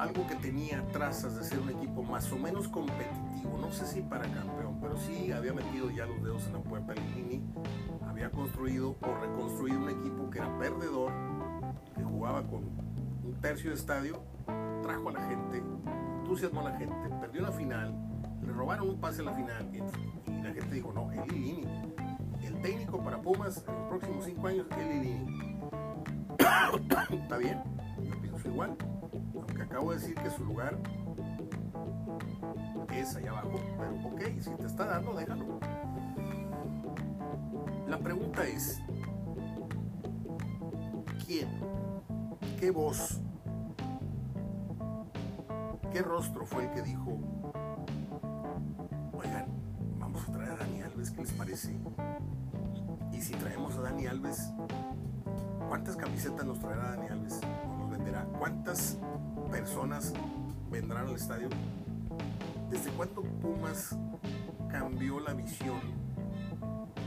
algo 0.00 0.26
que 0.26 0.34
tenía 0.34 0.84
trazas 0.88 1.36
de 1.36 1.44
ser 1.44 1.60
un 1.60 1.70
equipo 1.70 2.02
más 2.02 2.32
o 2.32 2.36
menos 2.36 2.66
competitivo, 2.66 3.58
no 3.60 3.70
sé 3.70 3.86
si 3.86 4.02
para 4.02 4.24
campeón, 4.24 4.80
pero 4.80 4.96
sí 4.96 5.30
había 5.30 5.52
metido 5.52 5.88
ya 5.92 6.04
los 6.06 6.20
dedos 6.20 6.46
en 6.48 6.54
la 6.54 6.62
puerta 6.62 6.94
Lini, 7.14 7.44
había 8.08 8.28
construido 8.32 8.96
o 9.00 9.14
reconstruido 9.20 9.78
un 9.78 9.90
equipo 9.90 10.28
que 10.30 10.38
era 10.38 10.58
perdedor, 10.58 11.12
jugaba 12.26 12.46
con 12.48 12.64
un 13.24 13.38
tercio 13.40 13.70
de 13.70 13.76
estadio, 13.76 14.20
trajo 14.82 15.10
a 15.10 15.12
la 15.12 15.28
gente, 15.28 15.62
entusiasmó 16.18 16.62
a 16.62 16.70
la 16.70 16.76
gente, 16.76 16.94
perdió 17.20 17.42
la 17.42 17.52
final, 17.52 17.94
le 18.44 18.52
robaron 18.52 18.88
un 18.88 19.00
pase 19.00 19.20
a 19.20 19.26
la 19.26 19.32
final 19.32 19.70
y, 19.72 19.78
la 20.42 20.52
gente 20.52 20.74
dijo, 20.74 20.92
no, 20.92 21.12
el 21.12 21.28
Lini, 21.28 21.62
el 22.42 22.60
técnico 22.62 23.02
para 23.02 23.20
Pumas 23.22 23.64
en 23.68 23.74
los 23.74 23.88
próximos 23.88 24.24
cinco 24.24 24.48
años, 24.48 24.66
el 24.76 24.88
Lini. 24.88 25.60
Está 27.22 27.36
bien, 27.36 27.62
yo 28.02 28.20
pienso 28.20 28.48
igual 28.48 28.76
acabo 29.62 29.92
de 29.92 29.98
decir 29.98 30.14
que 30.16 30.30
su 30.30 30.44
lugar 30.44 30.76
es 32.92 33.14
allá 33.14 33.30
abajo, 33.30 33.60
pero 33.78 33.94
ok, 34.08 34.40
si 34.40 34.50
te 34.50 34.66
está 34.66 34.86
dando, 34.86 35.14
déjalo. 35.14 35.60
La 37.86 37.98
pregunta 37.98 38.44
es, 38.44 38.80
¿Qué 42.66 42.72
voz? 42.72 43.20
¿Qué 45.92 46.02
rostro 46.02 46.44
fue 46.44 46.64
el 46.64 46.70
que 46.72 46.82
dijo, 46.82 47.16
oigan, 49.12 49.46
vamos 50.00 50.28
a 50.28 50.32
traer 50.32 50.50
a 50.50 50.56
Dani 50.56 50.82
Alves, 50.82 51.12
¿qué 51.12 51.20
les 51.20 51.32
parece? 51.34 51.78
Y 53.12 53.20
si 53.22 53.34
traemos 53.34 53.76
a 53.76 53.82
Dani 53.82 54.08
Alves, 54.08 54.50
¿cuántas 55.68 55.94
camisetas 55.94 56.44
nos 56.44 56.58
traerá 56.58 56.96
Dani 56.96 57.06
Alves? 57.06 57.40
¿O 57.70 57.76
nos 57.76 57.90
venderá? 57.92 58.24
¿Cuántas 58.36 58.98
personas 59.48 60.12
vendrán 60.68 61.06
al 61.06 61.14
estadio. 61.14 61.48
¿Desde 62.68 62.90
cuándo 62.90 63.22
Pumas 63.22 63.96
cambió 64.72 65.20
la 65.20 65.34
visión 65.34 65.78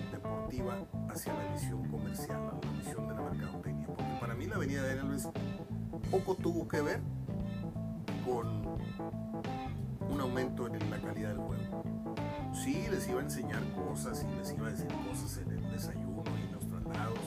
deportiva 0.10 0.78
hacia 1.10 1.34
la 1.34 1.52
visión 1.52 1.86
comercial, 1.90 2.40
la 2.64 2.72
visión 2.78 3.10
de 3.10 3.14
la 3.14 3.22
mercadotecnia? 3.24 3.79
Mí 4.40 4.48
la 4.48 4.56
avenida 4.56 4.82
de 4.84 4.96
Luis 5.04 5.28
poco 6.10 6.34
tuvo 6.34 6.68
que 6.68 6.82
ver 6.82 7.00
con 8.26 8.48
un 10.10 10.22
aumento 10.22 10.66
en 10.66 10.90
la 10.90 11.00
calidad 11.00 11.30
del 11.30 11.38
juego. 11.38 11.84
Sí, 12.54 12.88
les 12.90 13.08
iba 13.08 13.20
a 13.20 13.24
enseñar 13.24 13.62
cosas 13.74 14.26
y 14.28 14.36
les 14.38 14.52
iba 14.54 14.68
a 14.68 14.72
decir 14.72 14.88
cosas 15.08 15.38
en 15.38 15.52
el 15.52 15.72
desayuno 15.72 16.24
y 16.38 16.42
en 16.48 16.52
los 16.54 16.68
traslados 16.68 17.20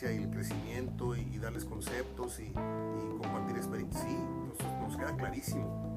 y 0.00 0.22
el 0.22 0.30
crecimiento 0.30 1.16
y, 1.16 1.38
darles 1.38 1.64
conceptos 1.64 2.38
y, 2.40 2.52
compartir 2.52 3.56
experiencias. 3.56 4.04
Sí, 4.04 4.16
nos, 4.80 4.96
queda 4.96 5.16
clarísimo. 5.16 5.92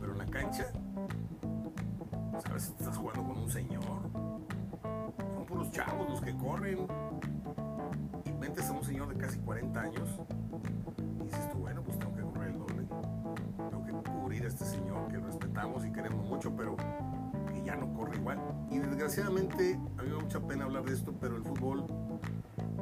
Pero 0.00 0.12
en 0.12 0.18
la 0.18 0.26
cancha, 0.26 0.66
pues, 2.32 2.46
a 2.46 2.52
veces 2.52 2.70
estás 2.78 2.96
jugando 2.96 3.22
con 3.22 3.42
un 3.42 3.50
señor. 3.50 4.25
Chavos 5.76 6.08
los 6.08 6.22
que 6.22 6.34
corren. 6.34 6.86
Y 8.24 8.32
metes 8.40 8.70
a 8.70 8.72
un 8.72 8.82
señor 8.82 9.08
de 9.08 9.16
casi 9.22 9.38
40 9.40 9.78
años. 9.78 10.08
Y 11.20 11.24
dices 11.24 11.50
tú, 11.52 11.58
bueno, 11.58 11.82
pues 11.82 11.98
tengo 11.98 12.16
que 12.16 12.22
correr 12.22 12.48
el 12.48 12.58
doble. 12.58 12.86
Tengo 13.68 13.84
que 13.84 14.10
cubrir 14.10 14.44
a 14.44 14.48
este 14.48 14.64
señor 14.64 15.08
que 15.08 15.18
respetamos 15.18 15.84
y 15.84 15.92
queremos 15.92 16.26
mucho, 16.26 16.56
pero 16.56 16.76
que 17.52 17.62
ya 17.62 17.76
no 17.76 17.92
corre 17.92 18.16
igual. 18.16 18.40
Y 18.70 18.78
desgraciadamente, 18.78 19.78
a 19.98 20.02
mí 20.02 20.08
me 20.08 20.14
da 20.14 20.22
mucha 20.22 20.40
pena 20.40 20.64
hablar 20.64 20.82
de 20.84 20.94
esto, 20.94 21.12
pero 21.20 21.36
el 21.36 21.42
fútbol 21.42 21.84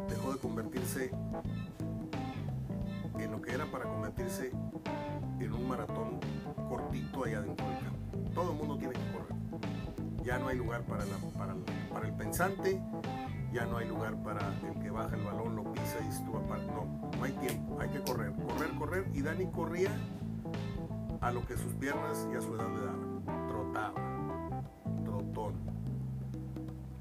dejó 0.08 0.32
de 0.32 0.38
convertirse 0.38 1.10
en 3.18 3.32
lo 3.32 3.42
que 3.42 3.54
era 3.54 3.66
para 3.72 3.86
convertirse 3.86 4.52
en 5.40 5.52
un 5.52 5.66
maratón 5.66 6.20
cortito 6.68 7.24
allá 7.24 7.40
dentro 7.40 7.68
del 7.68 7.78
campo. 7.80 8.30
Todo 8.34 8.52
el 8.52 8.56
mundo 8.56 8.78
tiene 8.78 8.94
que 8.94 9.00
correr. 9.10 9.34
Ya 10.22 10.38
no 10.38 10.46
hay 10.46 10.56
lugar 10.56 10.82
para, 10.82 11.04
para, 11.36 11.56
para, 11.94 12.08
el 12.08 12.14
pensante, 12.14 12.82
ya 13.52 13.64
no 13.64 13.78
hay 13.78 13.88
lugar 13.88 14.14
para 14.22 14.40
el 14.66 14.82
que 14.82 14.90
baja 14.90 15.14
el 15.16 15.22
balón, 15.22 15.56
lo 15.56 15.72
pisa 15.72 15.98
y 16.04 16.08
estuvo 16.08 16.38
aparte. 16.38 16.66
No, 16.66 17.10
no 17.16 17.24
hay 17.24 17.32
tiempo, 17.32 17.80
hay 17.80 17.88
que 17.88 18.00
correr, 18.02 18.32
correr, 18.32 18.70
correr. 18.76 19.10
Y 19.14 19.22
Dani 19.22 19.46
corría 19.46 19.90
a 21.20 21.32
lo 21.32 21.46
que 21.46 21.56
sus 21.56 21.72
piernas 21.74 22.28
y 22.30 22.36
a 22.36 22.40
su 22.40 22.54
edad 22.54 22.68
le 22.68 22.84
daban. 22.84 23.48
Trotaba, 23.48 24.62
trotón. 25.04 25.54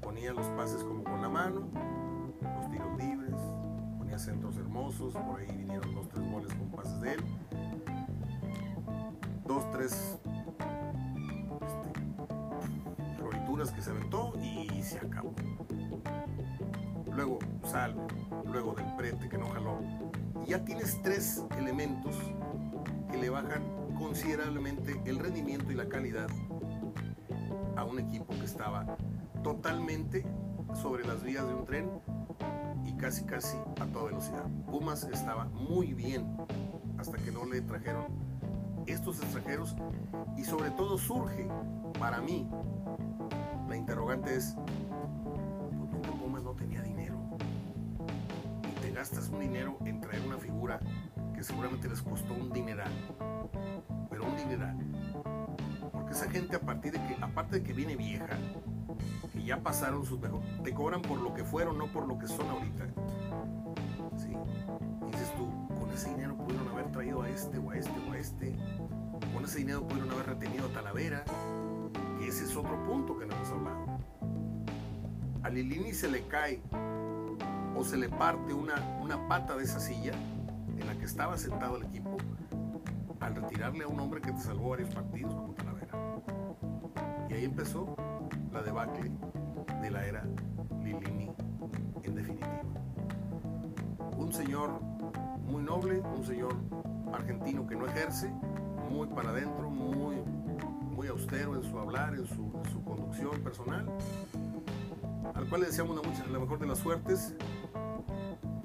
Ponía 0.00 0.32
los 0.32 0.46
pases 0.48 0.82
como 0.84 1.04
con 1.04 1.20
la 1.20 1.28
mano, 1.28 1.68
centros 4.18 4.56
hermosos, 4.56 5.12
por 5.14 5.40
ahí 5.40 5.46
vinieron 5.56 5.94
dos, 5.94 6.08
tres 6.08 6.30
goles 6.30 6.52
con 6.54 6.68
pases 6.70 7.00
de 7.00 7.12
él. 7.14 7.20
Dos, 9.46 9.70
tres 9.72 10.18
que 13.72 13.82
se 13.82 13.90
aventó 13.90 14.32
y 14.40 14.82
se 14.82 14.98
acabó. 14.98 15.34
Luego 17.12 17.38
sal, 17.64 17.96
luego 18.44 18.74
del 18.74 18.94
prete 18.96 19.28
que 19.28 19.38
no 19.38 19.48
jaló. 19.48 19.78
Ya 20.46 20.64
tienes 20.64 21.00
tres 21.02 21.42
elementos 21.56 22.16
que 23.10 23.16
le 23.16 23.30
bajan 23.30 23.62
considerablemente 23.96 25.00
el 25.06 25.18
rendimiento 25.18 25.70
y 25.70 25.76
la 25.76 25.88
calidad 25.88 26.28
a 27.76 27.84
un 27.84 27.98
equipo 27.98 28.34
que 28.34 28.44
estaba 28.44 28.96
totalmente 29.42 30.26
sobre 30.74 31.06
las 31.06 31.22
vías 31.22 31.46
de 31.46 31.54
un 31.54 31.64
tren 31.64 31.90
y 32.84 32.94
casi 32.94 33.24
casi 33.24 33.56
a 33.80 33.86
toda 33.86 34.06
velocidad. 34.06 34.44
Pumas 34.70 35.04
estaba 35.04 35.44
muy 35.46 35.94
bien 35.94 36.36
hasta 36.98 37.16
que 37.18 37.30
no 37.30 37.44
le 37.44 37.60
trajeron 37.60 38.06
estos 38.86 39.22
extranjeros 39.22 39.76
y 40.36 40.44
sobre 40.44 40.70
todo 40.70 40.98
surge 40.98 41.48
para 41.98 42.20
mí 42.20 42.48
interrogante 43.84 44.34
es 44.34 44.54
¿por 44.54 46.00
qué 46.00 46.10
Pumas 46.12 46.42
no 46.42 46.52
tenía 46.52 46.80
dinero? 46.80 47.16
Y 48.66 48.80
te 48.80 48.90
gastas 48.92 49.28
un 49.28 49.40
dinero 49.40 49.76
en 49.84 50.00
traer 50.00 50.22
una 50.26 50.38
figura 50.38 50.80
que 51.34 51.44
seguramente 51.44 51.86
les 51.90 52.00
costó 52.00 52.32
un 52.32 52.50
dineral, 52.50 52.90
pero 54.08 54.24
un 54.24 54.36
dineral. 54.38 54.78
Porque 55.92 56.12
esa 56.12 56.30
gente 56.30 56.56
a 56.56 56.60
partir 56.60 56.92
de 56.92 56.98
que, 57.06 57.22
aparte 57.22 57.56
de 57.56 57.62
que 57.62 57.74
viene 57.74 57.94
vieja, 57.94 58.38
y 59.34 59.44
ya 59.44 59.62
pasaron 59.62 60.06
sus 60.06 60.18
mejores. 60.18 60.48
Te 60.62 60.72
cobran 60.72 61.02
por 61.02 61.20
lo 61.20 61.34
que 61.34 61.44
fueron, 61.44 61.76
no 61.76 61.86
por 61.88 62.08
lo 62.08 62.18
que 62.18 62.26
son 62.26 62.48
ahorita. 62.48 62.86
Dices 65.10 65.34
tú, 65.36 65.68
con 65.78 65.90
ese 65.92 66.08
dinero 66.08 66.38
pudieron 66.38 66.68
haber 66.68 66.90
traído 66.90 67.20
a 67.20 67.28
este 67.28 67.58
o 67.58 67.70
a 67.70 67.76
este 67.76 68.00
o 68.08 68.12
a 68.12 68.18
este. 68.18 68.56
Con 69.34 69.44
ese 69.44 69.58
dinero 69.58 69.86
pudieron 69.86 70.10
haber 70.10 70.24
retenido 70.24 70.68
a 70.68 70.72
Talavera. 70.72 71.22
Que 72.18 72.28
ese 72.28 72.44
es 72.44 72.56
otro 72.56 72.82
punto 72.84 73.18
que 73.18 73.26
no 73.26 73.33
hablado. 73.54 73.98
A 75.42 75.50
Lilini 75.50 75.92
se 75.92 76.10
le 76.10 76.26
cae 76.26 76.62
o 77.76 77.84
se 77.84 77.96
le 77.96 78.08
parte 78.08 78.54
una, 78.54 78.74
una 79.00 79.28
pata 79.28 79.56
de 79.56 79.64
esa 79.64 79.80
silla 79.80 80.12
en 80.78 80.86
la 80.86 80.94
que 80.94 81.04
estaba 81.04 81.36
sentado 81.36 81.76
el 81.76 81.84
equipo 81.84 82.16
al 83.20 83.34
retirarle 83.36 83.84
a 83.84 83.88
un 83.88 83.98
hombre 84.00 84.20
que 84.20 84.32
te 84.32 84.40
salvó 84.40 84.70
varios 84.70 84.94
partidos 84.94 85.34
como 85.34 85.54
Talavera. 85.54 85.98
Y 87.28 87.34
ahí 87.34 87.44
empezó 87.44 87.96
la 88.52 88.62
debacle 88.62 89.10
de 89.80 89.90
la 89.90 90.06
era 90.06 90.24
Lilini 90.82 91.30
en 92.02 92.14
definitiva. 92.14 92.62
un 94.16 94.32
señor 94.32 94.80
muy 95.46 95.62
noble, 95.62 96.00
un 96.00 96.24
señor 96.24 96.54
argentino 97.12 97.66
que 97.66 97.76
no 97.76 97.86
ejerce, 97.86 98.30
muy 98.90 99.06
para 99.08 99.30
adentro, 99.30 99.70
muy, 99.70 100.16
austero 101.08 101.56
en 101.56 101.62
su 101.62 101.78
hablar, 101.78 102.14
en 102.14 102.26
su, 102.26 102.50
conducción 102.84 103.40
personal, 103.42 103.86
al 105.34 105.48
cual 105.48 105.62
le 105.62 105.66
deseamos 105.68 105.96
la 106.30 106.38
mejor 106.38 106.58
de 106.58 106.66
las 106.66 106.78
suertes, 106.78 107.34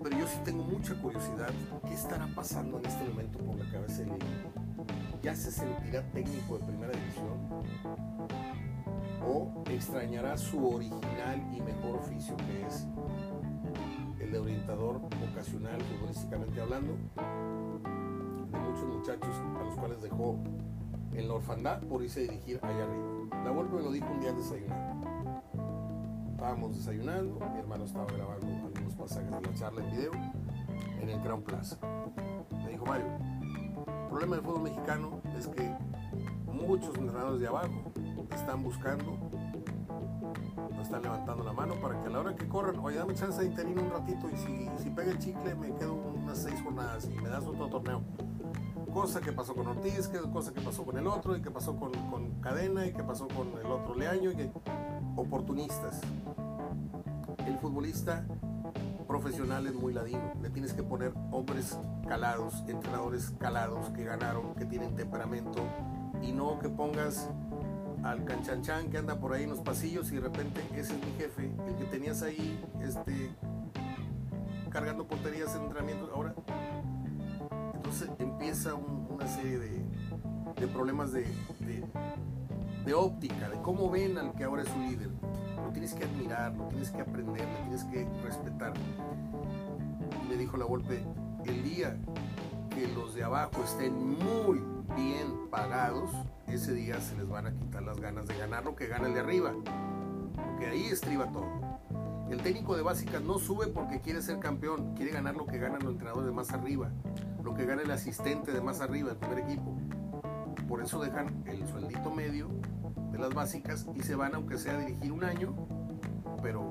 pero 0.02 0.18
yo 0.18 0.28
sí 0.28 0.40
tengo 0.44 0.64
mucha 0.64 0.94
curiosidad, 0.96 1.52
¿qué 1.88 1.94
estará 1.94 2.28
pasando 2.36 2.80
en 2.80 2.86
este 2.86 3.04
momento 3.06 3.40
por 3.40 3.58
la 3.58 3.70
cabeza 3.72 4.04
de 4.04 4.12
¿Ya 5.22 5.36
se 5.36 5.52
sentirá 5.52 6.02
técnico 6.12 6.58
de 6.58 6.66
primera 6.66 6.94
división? 6.94 7.38
¿O 9.22 9.64
extrañará 9.70 10.38
su 10.38 10.66
original 10.66 11.46
y 11.54 11.62
mejor 11.62 11.98
oficio 11.98 12.38
que 12.38 12.66
es 12.66 12.88
el 14.20 14.32
de 14.32 14.40
orientador 14.40 15.02
ocasional, 15.32 15.82
futbolísticamente 15.82 16.62
hablando, 16.62 16.94
de 18.52 18.60
muchos 18.60 18.86
muchachos 18.86 19.36
a 19.60 19.64
los 19.64 19.76
cuales 19.76 20.02
dejó 20.02 20.40
en 21.14 21.28
la 21.28 21.34
orfandad 21.34 21.82
por 21.82 22.04
irse 22.04 22.22
a 22.22 22.24
dirigir 22.24 22.60
allá 22.64 22.84
arriba. 22.84 23.44
La 23.44 23.52
Volpe 23.52 23.76
me 23.76 23.84
lo 23.84 23.92
dijo 23.92 24.08
un 24.12 24.20
día 24.20 24.34
desayunando. 24.34 25.08
Estábamos 26.32 26.76
desayunando, 26.78 27.40
mi 27.54 27.60
hermano 27.60 27.84
estaba 27.84 28.06
grabando 28.06 28.48
algunos 28.48 28.96
pasajes 28.96 29.30
de 29.30 29.42
la 29.42 29.54
charla 29.54 29.84
en 29.84 29.92
video 29.92 30.12
en 31.02 31.10
el 31.10 31.20
Crown 31.22 31.42
Plaza. 31.42 31.78
Me 32.64 32.70
dijo 32.70 32.86
Mario, 32.86 33.08
el 33.88 34.10
problema 34.10 34.36
del 34.36 34.46
fútbol 34.46 34.64
mexicano 34.64 35.22
es 35.38 35.48
que 35.48 35.70
muchos 36.46 36.96
entrenadores 36.98 37.40
de 37.42 37.48
abajo 37.48 37.92
están 38.32 38.64
buscando 38.64 39.18
están 40.82 41.04
levantando 41.04 41.44
la 41.44 41.54
mano 41.54 41.76
para 41.76 42.02
que 42.02 42.08
a 42.08 42.10
la 42.10 42.20
hora 42.20 42.36
que 42.36 42.48
corran, 42.48 42.80
oye, 42.80 42.98
dame 42.98 43.14
chance 43.14 43.40
de 43.40 43.48
interino 43.48 43.82
un 43.82 43.92
ratito 43.92 44.28
y 44.30 44.38
si, 44.38 44.70
si 44.82 44.90
pega 44.90 45.12
el 45.12 45.20
chicle 45.20 45.54
me 45.56 45.74
quedo 45.76 45.94
unas 45.94 46.38
seis 46.38 46.62
jornadas 46.64 47.06
y 47.06 47.22
me 47.22 47.30
das 47.30 47.46
otro 47.46 47.68
torneo. 47.68 48.02
Cosa 49.00 49.22
que 49.22 49.32
pasó 49.32 49.56
con 49.56 49.66
Ortiz, 49.66 50.12
cosa 50.34 50.54
que 50.54 50.60
pasó 50.60 50.84
con 50.84 50.98
el 50.98 51.08
otro 51.08 51.38
y 51.38 51.42
que 51.42 51.50
pasó 51.50 51.78
con, 51.78 51.94
con 52.12 52.42
Cadena 52.42 52.86
y 52.86 52.92
que 52.92 53.02
pasó 53.02 53.30
con 53.30 53.48
el 53.58 53.72
otro 53.72 53.96
Leaño 53.96 54.30
y 54.32 54.52
oportunistas. 55.16 56.02
El 57.48 57.58
futbolista 57.60 58.26
profesional 59.08 59.68
es 59.68 59.74
muy 59.74 59.94
ladino. 59.94 60.34
Le 60.42 60.50
tienes 60.50 60.74
que 60.74 60.84
poner 60.84 61.14
hombres 61.32 61.80
calados, 62.10 62.66
entrenadores 62.68 63.32
calados 63.40 63.90
que 63.92 64.04
ganaron, 64.04 64.54
que 64.56 64.66
tienen 64.66 64.94
temperamento 64.98 65.64
y 66.22 66.34
no 66.34 66.60
que 66.60 66.68
pongas 66.68 67.30
al 68.04 68.26
canchanchan 68.26 68.90
que 68.90 68.98
anda 68.98 69.18
por 69.18 69.32
ahí 69.32 69.44
en 69.44 69.52
los 69.52 69.62
pasillos 69.62 70.12
y 70.12 70.16
de 70.16 70.22
repente 70.24 70.62
ese 70.74 70.94
es 70.94 71.06
mi 71.06 71.12
jefe, 71.14 71.50
el 71.70 71.76
que 71.78 71.86
tenías 71.86 72.22
ahí 72.22 72.62
este, 72.82 73.34
cargando 74.70 75.08
porterías 75.08 75.56
en 75.56 75.62
entrenamiento. 75.62 76.12
Ahora, 76.14 76.36
empieza 78.40 78.74
una 78.74 79.28
serie 79.28 79.60
de, 79.60 80.68
problemas 80.68 81.12
de, 81.12 81.26
óptica, 82.96 83.50
de 83.50 83.62
cómo 83.62 83.90
ven 83.90 84.18
al 84.18 84.34
que 84.34 84.46
ahora 84.46 84.62
es 84.62 84.70
su 84.70 84.80
líder. 84.80 85.10
Lo 85.58 85.74
tienes 85.74 85.94
que 85.94 86.06
admirar, 86.06 86.54
lo 86.56 86.70
tienes 86.70 86.90
que 86.90 87.02
aprender, 87.02 87.46
lo 87.46 87.60
tienes 87.64 87.84
que 87.84 88.08
respetar. 88.24 88.72
Me 90.30 90.38
dijo 90.38 90.56
la 90.56 90.64
golpe, 90.64 91.04
el 91.46 91.64
día 91.64 91.98
que 92.70 92.88
los 92.88 93.14
de 93.14 93.26
abajo 93.26 93.62
estén 93.62 93.94
muy 93.94 94.64
bien 94.96 95.50
pagados, 95.52 96.10
ese 96.48 96.74
día 96.74 97.02
se 97.02 97.18
les 97.18 97.28
van 97.28 97.48
a 97.48 97.52
quitar 97.54 97.84
las 97.84 98.00
ganas 98.00 98.26
de 98.26 98.38
ganar 98.38 98.64
lo 98.64 98.74
que 98.74 98.88
gana 98.88 99.08
el 99.08 99.16
de 99.16 99.20
arriba. 99.20 99.52
Porque 100.34 100.68
ahí 100.68 100.86
estriba 100.86 101.30
todo. 101.30 101.60
El 102.32 102.42
técnico 102.42 102.78
de 102.78 102.84
básicas 102.84 103.22
no 103.22 103.38
sube 103.38 103.68
porque 103.68 104.00
quiere 104.00 104.22
ser 104.22 104.40
campeón, 104.40 104.96
quiere 104.96 105.12
ganar 105.12 105.36
lo 105.36 105.46
que 105.46 105.58
ganan 105.58 105.84
los 105.84 105.92
entrenadores 105.92 106.28
de 106.28 106.34
más 106.34 106.52
arriba, 106.52 106.90
lo 107.50 107.56
que 107.56 107.66
gana 107.66 107.82
el 107.82 107.90
asistente 107.90 108.52
de 108.52 108.62
más 108.62 108.80
arriba, 108.80 109.10
el 109.10 109.18
primer 109.18 109.40
equipo. 109.40 109.76
Por 110.68 110.84
eso 110.84 111.02
dejan 111.02 111.44
el 111.48 111.68
sueldito 111.68 112.12
medio 112.12 112.48
de 113.12 113.18
las 113.18 113.34
básicas 113.34 113.88
y 113.96 114.04
se 114.04 114.14
van, 114.14 114.36
aunque 114.36 114.60
sea 114.60 114.74
a 114.74 114.78
dirigir 114.78 115.12
un 115.12 115.24
año, 115.24 115.56
pero 116.44 116.70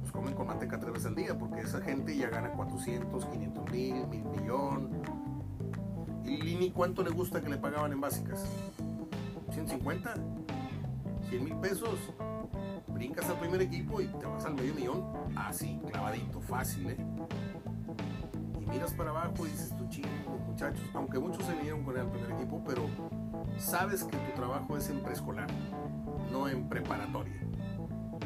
pues 0.00 0.10
comen 0.10 0.32
con 0.32 0.46
manteca 0.46 0.78
tres 0.80 0.92
veces 0.92 1.06
al 1.08 1.16
día, 1.16 1.38
porque 1.38 1.60
esa 1.60 1.82
gente 1.82 2.16
ya 2.16 2.30
gana 2.30 2.50
400, 2.52 3.26
500 3.26 3.70
mil, 3.70 4.06
mil 4.06 4.24
millón, 4.24 5.02
¿Y 6.24 6.56
ni 6.56 6.70
cuánto 6.70 7.02
le 7.02 7.10
gusta 7.10 7.40
que 7.40 7.48
le 7.48 7.58
pagaban 7.58 7.92
en 7.92 8.00
básicas? 8.00 8.46
¿150? 9.50 10.14
¿100 11.30 11.40
mil 11.42 11.56
pesos? 11.56 11.98
Brincas 12.86 13.28
al 13.28 13.38
primer 13.38 13.62
equipo 13.62 14.00
y 14.00 14.06
te 14.08 14.26
vas 14.26 14.44
al 14.44 14.54
medio 14.54 14.74
millón. 14.74 15.04
Así, 15.36 15.78
clavadito, 15.90 16.40
fácil, 16.40 16.90
¿eh? 16.90 16.96
Miras 18.68 18.92
para 18.94 19.10
abajo 19.10 19.46
y 19.46 19.50
dices, 19.50 19.76
tu 19.76 19.88
chingo, 19.88 20.38
muchachos. 20.46 20.84
Aunque 20.94 21.18
muchos 21.18 21.44
se 21.44 21.54
vinieron 21.54 21.84
con 21.84 21.96
el 21.96 22.06
primer 22.06 22.32
equipo, 22.32 22.62
pero 22.66 22.86
sabes 23.58 24.04
que 24.04 24.16
tu 24.16 24.32
trabajo 24.34 24.76
es 24.76 24.90
en 24.90 25.02
preescolar, 25.02 25.48
no 26.30 26.48
en 26.48 26.68
preparatoria. 26.68 27.40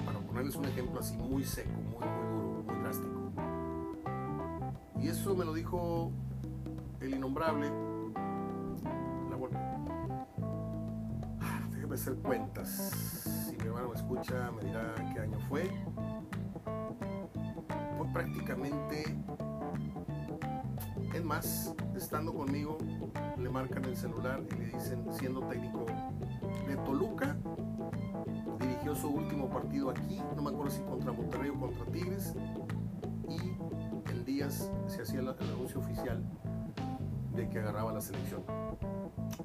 Para 0.05 0.19
ponerles 0.21 0.57
un 0.57 0.65
ejemplo 0.65 1.01
así 1.01 1.17
muy 1.17 1.45
seco, 1.45 1.71
muy, 1.71 2.07
muy 2.07 2.41
duro, 2.41 2.65
muy 2.67 2.83
drástico. 2.83 3.33
Y 5.01 5.09
eso 5.09 5.35
me 5.35 5.45
lo 5.45 5.53
dijo 5.55 6.11
el 7.01 7.15
innombrable 7.15 7.71
hacer 11.95 12.15
cuentas. 12.17 12.69
Si 13.49 13.57
mi 13.57 13.67
hermano 13.67 13.91
me 13.91 13.95
escucha, 13.95 14.51
me 14.51 14.65
dirá 14.65 14.95
qué 15.13 15.21
año 15.21 15.39
fue. 15.49 15.71
Fue 17.97 18.07
prácticamente, 18.13 19.05
más, 21.23 21.75
estando 21.97 22.33
conmigo, 22.35 22.79
le 23.39 23.49
marcan 23.49 23.85
el 23.85 23.97
celular 23.97 24.43
y 24.51 24.55
le 24.55 24.67
dicen, 24.67 25.05
siendo 25.13 25.41
técnico 25.49 25.87
de 26.67 26.77
Toluca, 26.85 27.37
dirigió 28.61 28.95
su 28.95 29.09
último 29.09 29.49
partido 29.49 29.91
aquí, 29.91 30.21
no 30.37 30.43
me 30.43 30.51
acuerdo 30.51 30.71
si 30.71 30.83
contra 30.83 31.13
Monterrey 31.13 31.51
o 31.51 31.59
contra 31.59 31.85
Tigres, 31.87 32.35
y 33.29 34.11
en 34.11 34.25
días 34.25 34.71
se 34.87 35.03
hacía 35.03 35.21
el 35.21 35.29
anuncio 35.29 35.81
oficial 35.81 36.23
de 37.35 37.49
que 37.49 37.59
agarraba 37.59 37.93
la 37.93 38.01
selección. 38.01 38.43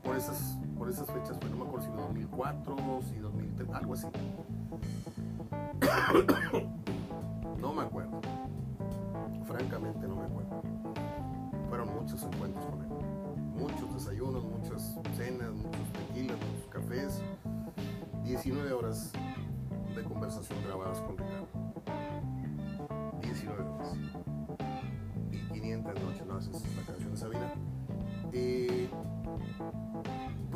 Por 0.03 0.15
esas, 0.15 0.57
por 0.77 0.89
esas 0.89 1.07
fechas, 1.07 1.39
no 1.49 1.57
me 1.57 1.65
acuerdo 1.65 1.85
si 1.85 1.91
2004, 1.91 2.75
si 3.09 3.17
2003, 3.19 3.69
algo 3.69 3.93
así. 3.93 4.07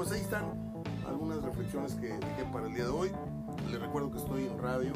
Pues 0.02 0.14
ahí 0.14 0.22
están 0.22 0.46
algunas 1.08 1.44
reflexiones 1.44 1.94
que 1.94 2.08
dije 2.08 2.44
para 2.52 2.66
el 2.66 2.74
día 2.74 2.86
de 2.86 2.90
hoy. 2.90 3.12
Les 3.70 3.80
recuerdo 3.80 4.10
que 4.10 4.18
estoy 4.18 4.48
en 4.48 4.58
radio 4.58 4.94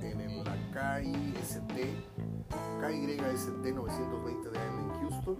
en 0.00 0.42
la 0.42 0.56
KIST, 1.02 1.60
KYST 2.80 3.74
920 3.74 4.48
de 4.48 4.58
AM 4.58 4.78
en 4.78 5.00
Houston. 5.02 5.36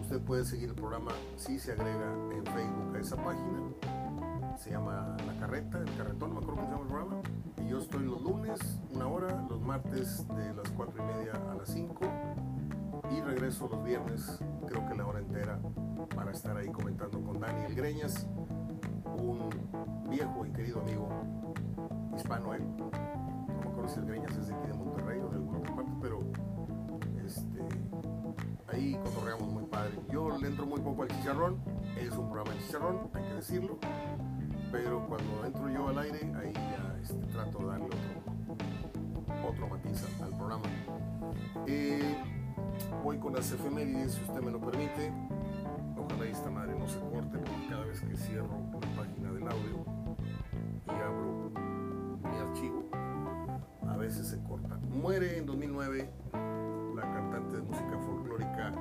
Usted 0.00 0.20
puede 0.20 0.44
seguir 0.44 0.68
el 0.68 0.76
programa 0.76 1.10
si 1.34 1.58
se 1.58 1.72
agrega 1.72 2.14
en 2.36 2.44
Facebook 2.44 2.94
a 2.94 3.00
esa 3.00 3.16
página. 3.16 4.54
Se 4.56 4.70
llama 4.70 5.16
La 5.26 5.34
Carreta, 5.40 5.80
el 5.80 5.96
Carretón, 5.96 6.34
no 6.34 6.40
me 6.40 6.46
acuerdo 6.46 6.54
cómo 6.54 6.66
se 6.66 6.70
llama 6.70 6.82
el 6.82 6.88
programa. 6.88 7.22
Y 7.66 7.68
yo 7.68 7.78
estoy 7.78 8.04
los 8.04 8.22
lunes, 8.22 8.60
una 8.94 9.08
hora, 9.08 9.44
los 9.50 9.60
martes 9.60 10.24
de 10.36 10.54
las 10.54 10.70
4 10.70 10.94
y 11.02 11.16
media 11.16 11.32
a 11.50 11.54
las 11.56 11.68
5 11.68 11.98
y 13.10 13.20
regreso 13.22 13.68
los 13.68 13.82
viernes, 13.82 14.38
creo 14.68 14.86
que 14.86 14.94
la 14.94 15.04
hora 15.04 15.18
entera, 15.18 15.58
para 16.18 16.32
estar 16.32 16.56
ahí 16.56 16.68
comentando 16.72 17.22
con 17.22 17.38
Daniel 17.38 17.72
Greñas, 17.76 18.26
un 19.22 19.48
viejo 20.10 20.44
y 20.44 20.50
querido 20.50 20.80
amigo 20.80 21.08
hispano 22.16 22.54
él. 22.54 22.62
No 22.76 22.90
me 23.60 23.68
acuerdo 23.68 23.88
si 23.88 24.00
el 24.00 24.06
Greñas 24.06 24.36
es 24.36 24.48
de 24.48 24.54
aquí 24.54 24.66
de 24.66 24.74
Monterrey 24.74 25.20
o 25.20 25.28
de 25.28 25.36
alguna 25.36 25.58
otra 25.60 25.76
parte, 25.76 25.92
pero 26.02 26.20
este, 27.24 27.60
ahí 28.66 28.98
cotorreamos 29.04 29.48
muy 29.52 29.64
padre. 29.66 29.92
Yo 30.10 30.36
le 30.36 30.48
entro 30.48 30.66
muy 30.66 30.80
poco 30.80 31.02
al 31.02 31.08
chicharrón, 31.08 31.60
es 31.96 32.10
un 32.10 32.28
programa 32.28 32.50
de 32.50 32.66
chicharrón, 32.66 33.10
hay 33.14 33.22
que 33.22 33.34
decirlo, 33.34 33.78
pero 34.72 35.06
cuando 35.06 35.44
entro 35.44 35.70
yo 35.70 35.88
al 35.88 35.98
aire, 35.98 36.32
ahí 36.34 36.52
ya 36.52 36.98
este, 37.00 37.24
trato 37.26 37.58
de 37.60 37.66
darle 37.66 37.86
otro, 37.86 39.48
otro 39.50 39.68
matiz 39.68 40.04
al 40.20 40.36
programa. 40.36 40.64
Eh, 41.68 42.16
voy 43.04 43.18
con 43.18 43.34
las 43.34 43.52
efemérides, 43.52 44.14
si 44.14 44.22
usted 44.22 44.40
me 44.40 44.50
lo 44.50 44.60
permite. 44.60 45.12
Ojalá 45.98 46.24
esta 46.26 46.50
madre 46.50 46.78
no 46.78 46.86
se 46.88 46.98
corte, 47.00 47.38
porque 47.38 47.66
cada 47.68 47.84
vez 47.84 48.00
que 48.00 48.16
cierro 48.16 48.48
la 48.72 49.02
página 49.02 49.32
del 49.32 49.42
audio 49.48 49.84
y 50.86 50.90
abro 50.90 51.50
mi 52.22 52.38
archivo, 52.38 52.88
a 53.86 53.96
veces 53.96 54.28
se 54.28 54.42
corta. 54.42 54.76
Muere 54.76 55.38
en 55.38 55.46
2009 55.46 56.10
la 56.94 57.02
cantante 57.02 57.56
de 57.56 57.62
música 57.62 57.98
folclórica. 57.98 58.72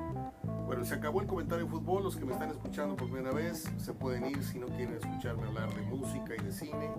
Bueno, 0.65 0.84
se 0.84 0.95
acabó 0.95 1.21
el 1.21 1.27
comentario 1.27 1.65
de 1.65 1.71
fútbol. 1.71 2.03
Los 2.03 2.17
que 2.17 2.25
me 2.25 2.34
están 2.34 2.49
escuchando 2.49 2.95
por 2.95 3.10
primera 3.10 3.34
vez 3.34 3.71
se 3.77 3.93
pueden 3.93 4.25
ir 4.25 4.43
si 4.43 4.60
no 4.60 4.67
quieren 4.67 4.95
escucharme 4.95 5.47
hablar 5.47 5.73
de 5.73 5.82
música 5.84 6.36
y 6.36 6.43
de 6.43 6.51
cine. 6.51 6.91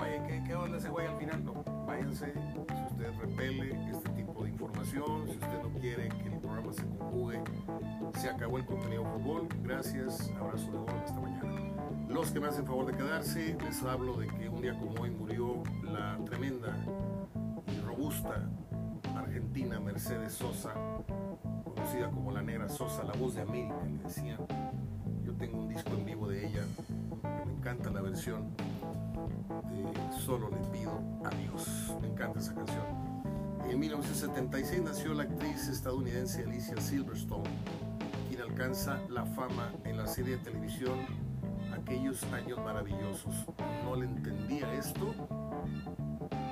Oye, 0.00 0.22
¿qué, 0.26 0.42
qué 0.46 0.54
onda 0.54 0.78
ese 0.78 0.88
güey 0.88 1.06
al 1.06 1.16
final? 1.18 1.44
No, 1.44 1.64
váyanse. 1.88 2.32
Si 2.34 2.94
usted 2.94 3.12
repele 3.18 3.90
este 3.90 4.10
tipo 4.10 4.44
de 4.44 4.50
información, 4.50 5.26
si 5.26 5.32
usted 5.32 5.62
no 5.62 5.70
quiere 5.80 6.08
que 6.08 6.28
el 6.28 6.38
programa 6.38 6.72
se 6.72 6.84
conjugue, 6.84 7.42
se 8.14 8.28
acabó 8.28 8.58
el 8.58 8.66
contenido 8.66 9.04
fútbol. 9.04 9.48
Gracias, 9.62 10.30
abrazo 10.38 10.66
de 10.70 10.78
gol, 10.78 11.02
hasta 11.02 11.18
mañana. 11.18 11.72
Los 12.08 12.30
que 12.30 12.40
me 12.40 12.48
hacen 12.48 12.66
favor 12.66 12.86
de 12.86 12.92
quedarse, 12.92 13.56
les 13.64 13.82
hablo 13.82 14.18
de 14.18 14.26
que 14.28 14.48
un 14.48 14.60
día 14.60 14.78
como 14.78 15.02
hoy 15.02 15.10
murió 15.10 15.62
la 15.82 16.18
tremenda 16.26 16.76
y 17.66 17.80
robusta 17.80 18.48
argentina 19.16 19.80
Mercedes 19.80 20.34
Sosa, 20.34 20.74
conocida 21.64 22.10
como 22.10 22.32
la 22.32 22.42
negra 22.42 22.68
Sosa, 22.68 23.02
la 23.04 23.14
voz 23.14 23.34
de 23.34 23.42
América, 23.42 23.76
le 23.84 24.02
decían. 24.02 24.38
Yo 25.24 25.34
tengo 25.34 25.58
un 25.58 25.68
disco 25.68 25.90
en 25.90 26.04
vivo 26.04 26.28
de 26.28 26.46
ella, 26.46 26.62
me 27.46 27.52
encanta 27.52 27.90
la 27.90 28.00
versión 28.00 28.54
de 28.56 30.18
Solo 30.18 30.48
le 30.98 31.16
pido 31.16 31.26
a 31.26 31.30
Dios. 31.30 31.94
Me 32.00 32.08
encanta 32.08 32.38
esa 32.38 32.54
canción. 32.54 32.86
En 33.68 33.78
1976 33.78 34.82
nació 34.82 35.14
la 35.14 35.24
actriz 35.24 35.68
estadounidense 35.68 36.42
Alicia 36.42 36.80
Silverstone, 36.80 37.48
quien 38.28 38.40
alcanza 38.40 38.98
la 39.10 39.26
fama 39.26 39.72
en 39.84 39.98
la 39.98 40.06
serie 40.06 40.36
de 40.36 40.44
televisión 40.44 40.98
Aquellos 41.72 42.22
Años 42.32 42.58
Maravillosos. 42.58 43.34
No 43.84 43.96
le 43.96 44.06
entendía 44.06 44.72
esto, 44.74 45.14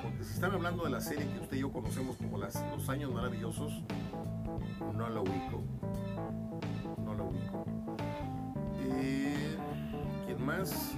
porque 0.03 0.23
si 0.23 0.33
están 0.33 0.51
hablando 0.51 0.83
de 0.83 0.91
la 0.91 1.01
serie 1.01 1.27
que 1.27 1.39
usted 1.39 1.57
y 1.57 1.61
yo 1.61 1.71
conocemos 1.71 2.17
como 2.17 2.37
las, 2.37 2.63
Los 2.71 2.87
Años 2.89 3.11
Maravillosos, 3.11 3.83
no 4.95 5.09
la 5.09 5.21
ubico. 5.21 5.63
No 7.03 7.13
la 7.15 7.23
ubico. 7.23 7.65
Eh, 8.79 9.57
¿Quién 10.25 10.45
más? 10.45 10.95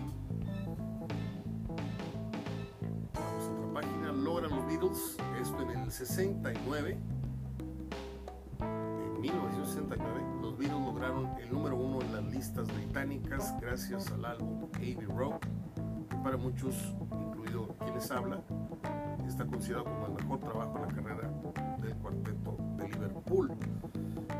Esto 4.89 5.61
en 5.61 5.79
el 5.81 5.91
69. 5.91 6.97
En 8.59 9.21
1969, 9.21 10.21
los 10.41 10.57
Beatles 10.57 10.81
lograron 10.81 11.27
el 11.39 11.51
número 11.51 11.75
uno 11.75 12.01
en 12.01 12.11
las 12.11 12.23
listas 12.23 12.67
británicas 12.73 13.53
gracias 13.61 14.11
al 14.11 14.25
álbum 14.25 14.67
Abbey 14.73 15.05
Road, 15.05 15.41
que 16.09 16.15
para 16.23 16.37
muchos, 16.37 16.95
incluido 17.11 17.67
quienes 17.83 18.09
hablan, 18.09 18.41
está 19.27 19.45
considerado 19.45 19.85
como 19.85 20.07
el 20.07 20.13
mejor 20.13 20.39
trabajo 20.39 20.77
en 20.77 20.81
la 20.81 20.87
carrera 20.87 21.31
del 21.81 21.95
cuarteto 21.97 22.57
de 22.77 22.89
Liverpool. 22.89 23.51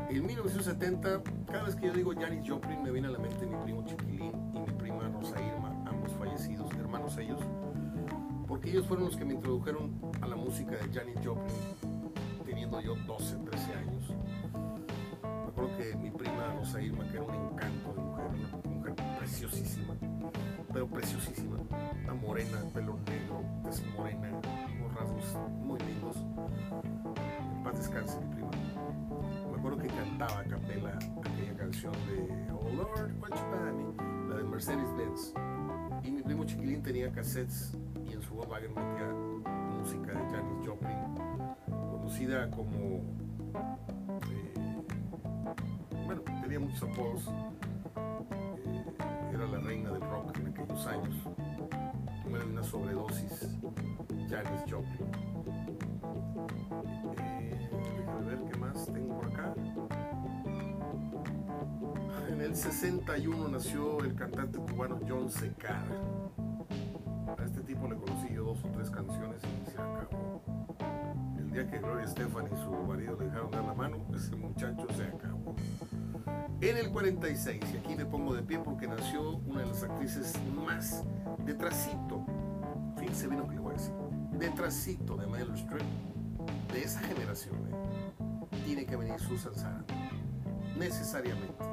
En 0.08 0.26
1970, 0.26 1.22
cada 1.46 1.62
vez 1.62 1.76
que 1.76 1.86
yo 1.86 1.92
digo 1.92 2.12
Janis 2.12 2.50
Joplin, 2.50 2.82
me 2.82 2.90
viene 2.90 3.06
a 3.06 3.12
la 3.12 3.18
mente 3.20 3.46
mi 3.46 3.56
primo 3.62 3.84
Chiquilín 3.84 4.32
y 4.52 4.58
mi 4.58 4.72
prima 4.72 5.08
Rosa 5.10 5.40
Irma, 5.40 5.68
ambos 5.86 6.10
fallecidos, 6.14 6.72
hermanos 6.72 7.16
ellos, 7.18 7.38
porque 8.60 8.72
ellos 8.72 8.86
fueron 8.86 9.06
los 9.06 9.16
que 9.16 9.24
me 9.24 9.32
introdujeron 9.32 9.90
a 10.20 10.26
la 10.26 10.36
música 10.36 10.72
de 10.72 10.92
Janis 10.92 11.16
Joplin, 11.24 11.56
teniendo 12.44 12.78
yo 12.82 12.94
12, 12.94 13.36
13 13.36 13.72
años. 13.72 14.10
Me 15.22 15.48
acuerdo 15.48 15.76
que 15.78 15.96
mi 15.96 16.10
prima 16.10 16.52
Rosa 16.58 16.82
Irma, 16.82 17.08
que 17.08 17.16
era 17.16 17.22
un 17.22 17.34
encanto 17.34 17.94
de 17.94 18.02
mujer, 18.02 18.26
una 18.28 18.76
mujer 18.76 18.94
preciosísima, 19.18 19.94
pero 20.70 20.86
preciosísima, 20.86 21.56
una 22.04 22.12
morena, 22.12 22.58
pelo 22.74 22.98
negro, 23.06 23.42
es 23.66 23.82
morena, 23.96 24.28
unos 24.78 24.94
rasgos 24.94 25.38
muy 25.62 25.78
lindos. 25.80 26.16
En 27.56 27.62
paz 27.62 27.78
descanse 27.78 28.20
mi 28.20 28.34
prima 28.34 28.50
me 29.50 29.56
acuerdo 29.56 29.78
que 29.78 29.88
cantaba 29.88 30.40
a 30.40 30.44
capela 30.44 30.98
aquella 31.24 31.56
canción 31.56 31.92
de 32.06 32.52
Oh 32.52 32.68
Lord, 32.76 33.14
what 33.20 33.30
you 33.30 33.96
me? 33.96 34.28
La 34.28 34.36
de 34.36 34.44
Mercedes 34.44 34.88
Benz. 34.98 35.32
Y 36.02 36.10
mi 36.10 36.22
primo 36.22 36.44
chiquilín 36.44 36.82
tenía 36.82 37.10
cassettes 37.10 37.74
Volkswagen 38.40 38.74
metía 38.74 39.06
música 39.78 40.12
de 40.12 40.30
Janis 40.30 40.66
Joplin, 40.66 40.96
conocida 41.90 42.50
como. 42.50 43.02
eh, 44.30 44.54
bueno, 46.06 46.22
tenía 46.40 46.58
muchos 46.60 46.82
apodos. 46.82 47.28
Eh, 48.66 49.34
era 49.34 49.46
la 49.46 49.58
reina 49.58 49.90
del 49.90 50.00
rock 50.00 50.38
en 50.38 50.46
aquellos 50.48 50.86
años. 50.86 51.14
Tuve 52.24 52.44
una 52.44 52.62
sobredosis, 52.62 53.58
Janis 54.30 54.62
Joplin. 54.70 55.10
Eh, 57.18 57.68
ver 58.26 58.38
qué 58.50 58.58
más 58.58 58.86
tengo 58.86 59.20
por 59.20 59.26
acá. 59.26 59.54
En 62.30 62.40
el 62.40 62.56
61 62.56 63.48
nació 63.48 64.02
el 64.02 64.14
cantante 64.14 64.58
cubano 64.60 64.98
John 65.06 65.30
Secar. 65.30 65.84
A 67.38 67.44
este 67.44 67.60
tipo 67.62 67.88
le 67.88 67.96
conocí 67.96 68.34
yo 68.34 68.44
dos 68.44 68.64
o 68.64 68.68
tres 68.68 68.90
canciones 68.90 69.40
y 69.42 69.70
se 69.70 69.78
acabó. 69.78 70.42
El 71.38 71.50
día 71.50 71.66
que 71.66 71.78
Gloria 71.78 72.04
Estefan 72.04 72.46
y 72.46 72.56
su 72.56 72.70
marido 72.70 73.16
le 73.18 73.26
dejaron 73.26 73.50
dar 73.50 73.64
la 73.64 73.74
mano, 73.74 73.98
ese 74.14 74.36
muchacho 74.36 74.86
se 74.96 75.04
acabó. 75.04 75.54
En 76.60 76.76
el 76.76 76.90
46, 76.90 77.62
y 77.72 77.76
aquí 77.78 77.96
me 77.96 78.04
pongo 78.04 78.34
de 78.34 78.42
pie 78.42 78.58
porque 78.58 78.86
nació 78.86 79.36
una 79.46 79.60
de 79.60 79.66
las 79.66 79.82
actrices 79.82 80.34
más 80.64 81.04
detrásito, 81.46 82.24
fíjense 82.98 83.28
bien 83.28 83.40
lo 83.40 83.48
que 83.48 83.54
le 83.54 83.60
voy 83.60 83.74
a 83.74 83.76
decir, 83.76 83.94
detrásito 84.32 85.16
de 85.16 85.26
Meryl 85.26 85.54
Streep, 85.54 85.86
de 86.72 86.82
esa 86.82 87.00
generación, 87.00 87.56
¿eh? 87.70 88.50
tiene 88.66 88.84
que 88.84 88.96
venir 88.96 89.18
Susan 89.18 89.54
Sarandon, 89.54 89.96
necesariamente. 90.78 91.64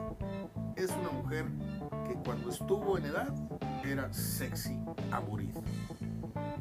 Es 0.76 0.91
una 0.91 1.10
mujer 1.12 1.46
que 2.08 2.15
cuando 2.24 2.50
estuvo 2.50 2.98
en 2.98 3.06
edad 3.06 3.34
era 3.91 4.12
sexy 4.13 4.80
a 5.12 5.19
morir. 5.21 5.54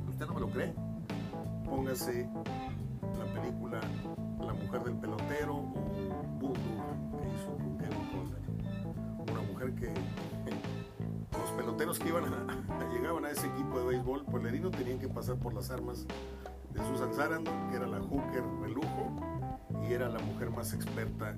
¿Usted 0.09 0.27
no 0.27 0.35
me 0.35 0.41
lo 0.41 0.51
cree? 0.51 0.75
Póngase 1.65 2.29
la 3.19 3.41
película 3.41 3.81
La 4.41 4.55
mujer 4.55 4.85
del 4.85 4.95
pelotero 4.97 5.57
o 5.57 5.63
Voodoo 6.39 7.19
que 7.19 7.29
hizo 7.29 7.57
Kevin. 7.79 9.31
Una 9.31 9.43
mujer 9.43 9.75
que 9.75 9.93
los 11.39 11.51
peloteros 11.57 11.99
que 11.99 12.09
iban 12.09 12.25
a, 12.25 12.29
a- 12.81 12.93
llegaban 12.93 13.25
a 13.25 13.31
ese 13.31 13.47
equipo 13.49 13.81
de 13.81 13.87
béisbol 13.87 14.25
pueblerino 14.27 14.71
tenían 14.71 14.99
que 14.99 15.09
pasar 15.09 15.37
por 15.37 15.53
las 15.55 15.71
armas 15.71 16.07
de 16.73 16.81
Susan 16.85 17.13
Sarandon, 17.15 17.71
que 17.71 17.77
era 17.77 17.87
la 17.87 18.01
hooker 18.01 18.45
de 18.63 18.69
lujo 18.69 19.17
y 19.89 19.93
era 19.93 20.09
la 20.09 20.19
mujer 20.21 20.51
más 20.51 20.73
experta 20.75 21.37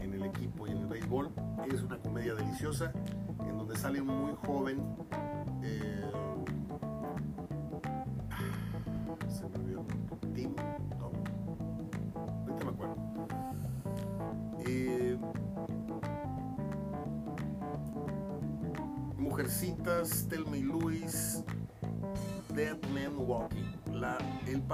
en, 0.00 0.12
el 0.14 0.24
equipo 0.24 0.66
y 0.66 0.70
en 0.70 0.78
el 0.78 0.86
béisbol. 0.86 1.30
Es 1.72 1.82
una 1.82 1.98
comedia 1.98 2.34
deliciosa 2.34 2.92
en 3.40 3.58
donde 3.58 3.76
sale 3.76 4.00
muy 4.02 4.34
joven. 4.46 4.82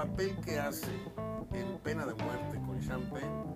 Papel 0.05 0.35
que 0.43 0.59
hace 0.59 0.91
en 1.53 1.77
Pena 1.81 2.05
de 2.05 2.13
Muerte 2.15 2.59
con 2.67 2.77
Champagne 2.81 3.53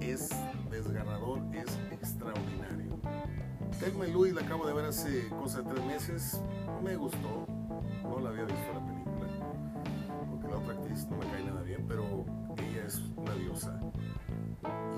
es 0.00 0.30
desgarrador, 0.70 1.40
es 1.52 1.80
extraordinario. 1.90 3.00
Thelma 3.80 4.06
y 4.06 4.12
Luis 4.12 4.34
la 4.34 4.42
acabo 4.42 4.64
de 4.68 4.72
ver 4.72 4.84
hace 4.84 5.28
cosa 5.30 5.62
de 5.62 5.72
tres 5.72 5.84
meses. 5.84 6.40
Me 6.84 6.94
gustó. 6.94 7.46
No 8.04 8.20
la 8.20 8.28
había 8.28 8.44
visto 8.44 8.72
la 8.72 8.86
película. 8.86 9.26
Porque 10.30 10.48
la 10.48 10.58
otra 10.58 10.74
actriz 10.74 11.08
no 11.10 11.16
me 11.16 11.26
cae 11.26 11.44
nada 11.44 11.62
bien, 11.62 11.86
pero 11.88 12.24
ella 12.58 12.86
es 12.86 13.00
una 13.16 13.34
diosa. 13.34 13.80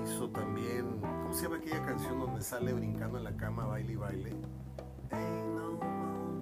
Hizo 0.03 0.29
también. 0.29 0.99
¿Cómo 1.01 1.33
se 1.33 1.43
llama 1.43 1.57
aquella 1.57 1.83
canción 1.83 2.19
donde 2.19 2.43
sale 2.43 2.71
brincando 2.71 3.17
en 3.17 3.23
la 3.23 3.35
cama, 3.35 3.65
baile 3.65 3.93
y 3.93 3.95
baile? 3.95 4.29
Ain't 5.09 5.55
no 5.55 5.79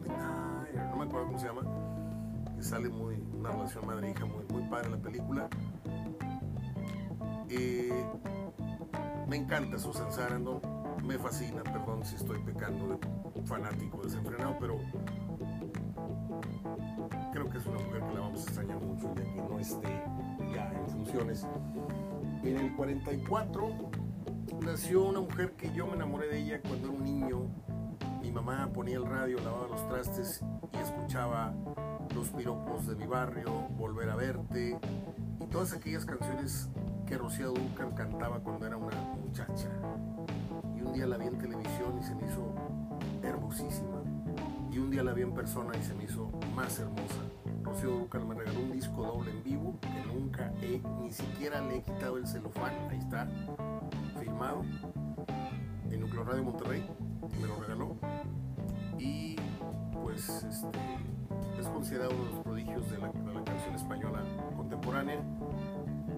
higher. 0.04 0.90
No 0.90 0.98
me 0.98 1.06
acuerdo 1.06 1.28
cómo 1.28 1.40
se 1.40 1.48
llama. 1.48 1.83
Sale 2.64 2.88
muy. 2.88 3.16
Una 3.38 3.52
relación 3.52 3.86
madre-hija 3.86 4.26
muy, 4.26 4.46
muy 4.46 4.64
padre 4.70 4.86
en 4.86 4.92
la 4.94 4.98
película. 4.98 5.50
Eh, 7.50 8.04
me 9.28 9.36
encanta 9.36 9.78
Susan 9.78 10.12
Sarandon, 10.12 10.62
me 11.04 11.18
fascina, 11.20 11.62
perdón 11.62 12.06
si 12.06 12.16
estoy 12.16 12.40
pecando 12.40 12.88
de 12.88 13.46
fanático 13.46 14.02
desenfrenado, 14.02 14.56
pero 14.60 14.80
creo 17.34 17.50
que 17.50 17.58
es 17.58 17.66
una 17.66 17.80
mujer 17.80 18.00
que 18.00 18.14
la 18.14 18.20
vamos 18.22 18.40
a 18.40 18.44
extrañar 18.44 18.80
mucho 18.80 19.12
y 19.12 19.16
que 19.16 19.42
no 19.42 19.60
esté 19.60 20.04
ya 20.54 20.72
en 20.74 20.88
funciones. 20.88 21.46
En 22.44 22.58
el 22.58 22.76
44 22.76 23.70
nació 24.62 25.04
una 25.04 25.20
mujer 25.20 25.52
que 25.58 25.72
yo 25.74 25.86
me 25.86 25.96
enamoré 25.96 26.28
de 26.28 26.40
ella 26.40 26.62
cuando 26.62 26.88
era 26.88 26.98
un 26.98 27.04
niño. 27.04 27.42
Mi 28.22 28.32
mamá 28.32 28.70
ponía 28.74 28.98
el 28.98 29.06
radio, 29.06 29.38
lavaba 29.42 29.68
los 29.68 29.88
trastes 29.90 30.42
y 30.72 30.78
escuchaba 30.78 31.54
los 32.14 32.30
piropos 32.30 32.88
de 32.88 32.96
mi 32.96 33.06
barrio, 33.06 33.52
Volver 33.78 34.10
a 34.10 34.16
verte 34.16 34.78
y 35.40 35.46
todas 35.48 35.74
aquellas 35.74 36.06
canciones 36.06 36.70
que 37.08 37.18
Rocío 37.18 37.52
Dúrcal 37.52 37.94
cantaba 37.96 38.40
cuando 38.40 38.66
era 38.68 38.78
una 38.78 38.96
muchacha. 39.24 39.70
Y 40.76 40.82
un 40.82 40.94
día 40.94 41.06
la 41.06 41.18
vi 41.18 41.28
en 41.28 41.38
televisión 41.38 41.98
y 42.00 42.04
se 42.04 42.16
me 42.16 42.26
hizo 42.28 42.54
hermosísima. 43.24 44.02
Y 44.72 44.80
un 44.80 44.90
día 44.90 45.04
la 45.04 45.14
vi 45.14 45.22
en 45.22 45.34
persona 45.34 45.76
y 45.78 45.84
se 45.84 45.94
me 45.94 46.06
hizo 46.06 46.32
más 46.56 46.80
hermosa. 46.80 47.22
Rocío 47.64 47.92
Dúrcal 47.92 48.26
me 48.26 48.36
regaló 48.36 48.60
un 48.60 48.72
disco 48.72 49.04
doble 49.04 49.32
en 49.32 49.44
vivo 49.44 49.80
que 49.82 50.14
nunca 50.14 50.52
he, 50.62 50.82
ni 51.02 51.12
siquiera 51.12 51.62
le 51.62 51.78
he 51.78 51.82
quitado 51.82 52.18
el 52.18 52.28
celofán. 52.28 52.74
Ahí 52.90 53.00
está, 53.00 53.28
firmado 54.20 54.64
en 55.92 56.00
Núcleo 56.00 56.24
Radio 56.24 56.44
Monterrey. 56.44 56.86
Me 57.42 57.48
lo 57.48 57.56
regaló. 57.60 57.96
Y 58.98 59.36
pues 59.94 60.44
este, 60.44 60.80
es 61.64 61.70
considerado 61.70 62.12
uno 62.14 62.26
de 62.26 62.32
los 62.32 62.40
prodigios 62.42 62.92
de 62.92 62.98
la, 62.98 63.12
canción 63.46 63.76
española 63.76 64.22
contemporánea. 64.58 65.22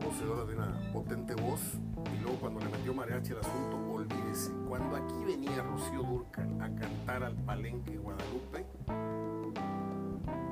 Poseedora 0.04 0.46
de 0.46 0.56
una 0.56 0.92
potente 0.92 1.36
voz. 1.36 1.62
Y 2.14 2.22
luego 2.22 2.38
cuando 2.40 2.60
le 2.60 2.70
metió 2.70 2.94
mariachi 2.94 3.34
al 3.34 3.40
asunto, 3.40 3.94
olvídese, 3.94 4.52
cuando 4.68 4.96
aquí 4.96 5.24
venía 5.26 5.62
Rocío 5.62 6.04
Durcal 6.04 6.62
a 6.62 6.70
cantar 6.76 7.24
al 7.24 7.36
Palenque 7.36 7.98
Guadalupe, 7.98 8.66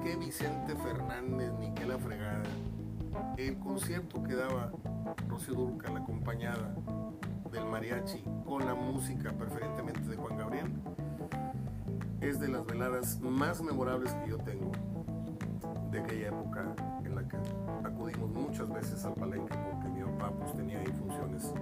que 0.04 0.16
Vicente 0.16 0.76
Fernández 0.76 1.52
ni 1.60 1.74
que 1.74 1.86
la 1.86 1.98
fregada, 1.98 2.44
el 3.38 3.58
concierto 3.60 4.24
que 4.24 4.36
daba 4.36 4.72
Rocío 5.28 5.56
Durcal 5.56 5.98
acompañada 5.98 6.76
del 7.52 7.66
mariachi 7.66 8.24
con 8.46 8.66
la 8.66 8.76
música 8.76 9.32
preferentemente 9.34 10.02
de 10.02 10.16
Juan 10.16 10.38
Gabriel, 10.38 10.72
es 12.30 12.40
de 12.40 12.48
las 12.48 12.66
veladas 12.66 13.20
más 13.20 13.62
memorables 13.62 14.14
que 14.14 14.30
yo 14.30 14.38
tengo 14.38 14.72
de 15.92 16.00
aquella 16.00 16.28
época 16.30 16.76
en 17.04 17.16
la 17.16 17.28
que 17.28 17.38
acudimos 17.84 18.30
muchas 18.32 18.70
veces 18.70 19.04
al 19.04 19.14
palenque 19.14 19.54
porque 19.54 19.90
mi 19.90 20.02
papá 20.04 20.32
pues, 20.32 20.56
tenía 20.56 20.80
ahí 20.80 20.88
funciones 20.88 21.54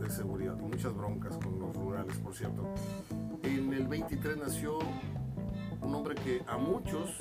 de 0.00 0.10
seguridad 0.10 0.56
muchas 0.56 0.94
broncas 0.94 1.36
con 1.38 1.58
los 1.58 1.74
rurales, 1.76 2.16
por 2.18 2.34
cierto. 2.34 2.66
En 3.42 3.72
el 3.72 3.86
23 3.86 4.38
nació 4.38 4.78
un 5.80 5.94
hombre 5.94 6.14
que 6.14 6.42
a 6.46 6.56
muchos, 6.56 7.18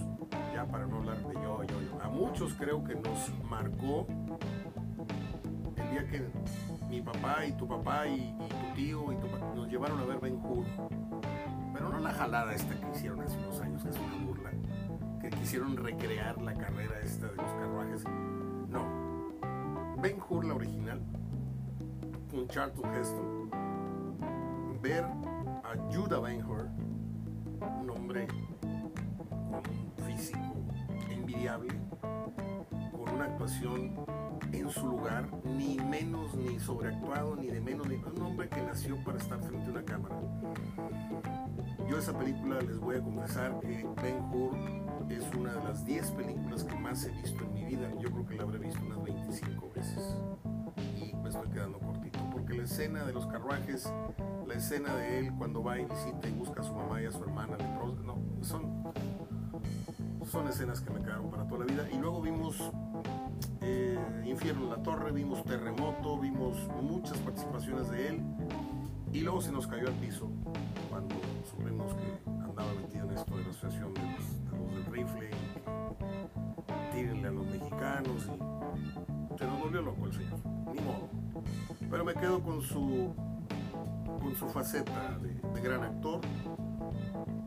ya 0.53 0.65
para 0.65 0.85
no 0.87 0.97
hablar 0.97 1.17
de 1.27 1.33
yo, 1.33 1.63
yo, 1.63 2.01
a 2.01 2.07
muchos 2.09 2.53
creo 2.53 2.83
que 2.83 2.95
nos 2.95 3.31
marcó 3.49 4.07
el 5.77 5.91
día 5.91 6.07
que 6.09 6.25
mi 6.89 7.01
papá 7.01 7.45
y 7.45 7.51
tu 7.53 7.67
papá 7.67 8.07
y, 8.07 8.35
tu 8.37 8.75
tío 8.75 9.11
y 9.11 9.15
tu 9.17 9.27
nos 9.55 9.67
llevaron 9.67 9.99
a 9.99 10.05
ver 10.05 10.19
Ben 10.19 10.35
Hur. 10.35 10.65
Pero 11.75 11.89
no 11.89 11.99
la 11.99 12.13
jalada 12.13 12.53
esta 12.53 12.73
que 12.73 12.89
hicieron 12.95 13.19
hace 13.19 13.37
unos 13.37 13.59
años, 13.59 13.83
que 13.83 13.89
es 13.89 13.99
una 13.99 14.25
burla 14.25 14.51
que 15.21 15.29
quisieron 15.29 15.75
recrear 15.75 16.41
la 16.41 16.53
carrera 16.53 16.99
esta 17.03 17.27
de 17.27 17.35
los 17.35 17.51
carruajes. 17.53 18.03
No. 18.69 18.85
Ben 20.01 20.17
Hur, 20.29 20.45
la 20.45 20.53
original, 20.53 21.01
con 22.31 22.47
Charlton 22.47 22.93
Heston. 22.93 23.51
Ver 24.81 25.03
a 25.03 25.93
Judah 25.93 26.19
Ben 26.19 26.45
Hur, 26.45 26.69
un 27.81 27.89
hombre 27.89 28.27
un 29.51 30.05
físico 30.05 30.39
envidiable, 31.09 31.73
con 32.91 33.15
una 33.15 33.25
actuación 33.25 33.95
en 34.51 34.69
su 34.69 34.87
lugar, 34.87 35.27
ni 35.43 35.77
menos 35.77 36.33
ni 36.35 36.57
sobreactuado, 36.59 37.35
ni 37.35 37.47
de 37.47 37.59
menos, 37.59 37.87
ni 37.87 37.95
un 37.95 38.21
hombre 38.21 38.47
que 38.47 38.61
nació 38.61 39.03
para 39.03 39.17
estar 39.17 39.39
frente 39.39 39.65
a 39.67 39.71
una 39.71 39.83
cámara. 39.83 40.15
Yo 41.87 41.99
esa 41.99 42.17
película 42.17 42.59
les 42.61 42.79
voy 42.79 42.95
a 42.95 43.01
confesar 43.01 43.59
que 43.59 43.87
Ben 44.01 44.19
Hur 44.33 44.55
es 45.09 45.23
una 45.35 45.53
de 45.53 45.63
las 45.63 45.85
10 45.85 46.11
películas 46.11 46.63
que 46.63 46.75
más 46.75 47.05
he 47.05 47.11
visto 47.11 47.43
en 47.43 47.53
mi 47.53 47.63
vida. 47.63 47.91
Yo 47.99 48.09
creo 48.11 48.25
que 48.25 48.35
la 48.35 48.43
habré 48.43 48.57
visto 48.57 48.79
unas 48.83 49.03
25 49.03 49.71
veces. 49.75 50.17
Y 50.97 51.13
me 51.13 51.29
estoy 51.29 51.47
quedando 51.49 51.77
cortito. 51.79 52.19
Porque 52.31 52.55
la 52.55 52.63
escena 52.63 53.05
de 53.05 53.13
los 53.13 53.27
carruajes, 53.27 53.91
la 54.47 54.53
escena 54.55 54.95
de 54.95 55.19
él 55.19 55.33
cuando 55.37 55.63
va 55.63 55.79
y 55.79 55.85
visita 55.85 56.27
y 56.27 56.31
busca 56.31 56.61
a 56.61 56.63
su 56.63 56.73
mamá 56.73 57.01
y 57.03 57.05
a 57.05 57.11
su 57.11 57.23
hermana, 57.23 57.55
no, 58.03 58.17
son, 58.41 58.83
son 60.25 60.47
escenas 60.47 60.81
que 60.81 60.89
me 60.89 61.01
quedaron 61.01 61.29
para 61.29 61.47
toda 61.47 61.65
la 61.65 61.71
vida. 61.71 61.87
Y 61.93 61.97
luego 61.99 62.19
vimos 62.19 62.71
eh, 63.61 63.99
Infierno 64.25 64.63
en 64.63 64.69
la 64.71 64.81
Torre, 64.81 65.11
vimos 65.11 65.43
Terremoto, 65.43 66.17
vimos 66.19 66.57
muchas 66.81 67.17
participaciones 67.19 67.91
de 67.91 68.07
él. 68.07 68.21
Y 69.13 69.21
luego 69.21 69.39
se 69.39 69.51
nos 69.51 69.67
cayó 69.67 69.87
al 69.87 69.93
piso 69.93 70.31
ni 80.21 80.81
modo. 80.81 81.09
Pero 81.89 82.05
me 82.05 82.13
quedo 82.13 82.41
con 82.41 82.61
su 82.61 83.13
con 84.21 84.35
su 84.35 84.47
faceta 84.47 85.17
de, 85.19 85.33
de 85.53 85.61
gran 85.61 85.83
actor, 85.83 86.19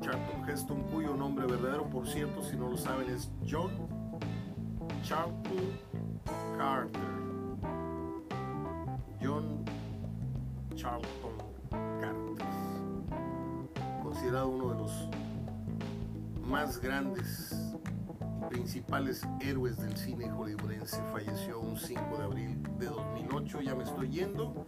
Charlton 0.01 0.49
Heston, 0.49 0.83
cuyo 0.93 1.15
nombre 1.15 1.47
verdadero, 1.47 1.89
por 1.91 2.07
cierto, 2.07 2.43
si 2.43 2.57
no 2.57 2.69
lo 2.69 2.77
saben, 2.77 3.11
es 3.11 3.31
John 3.49 3.71
Charlton 5.03 5.79
Carter. 6.57 7.01
John 9.21 9.65
Charlton 10.77 11.33
Carter 11.71 12.29
considerado 14.09 14.49
uno 14.49 14.71
de 14.71 14.79
los 14.79 15.09
más 16.45 16.81
grandes 16.81 17.48
principales 18.49 19.27
héroes 19.41 19.79
del 19.79 19.97
cine 19.97 20.31
hollywoodense. 20.31 21.01
Falleció 21.13 21.61
un 21.61 21.77
5 21.77 22.19
de 22.19 22.25
abril 22.25 22.63
de 22.79 22.87
2008. 22.87 23.61
Ya 23.61 23.75
me 23.75 23.85
estoy 23.85 24.09
yendo 24.09 24.65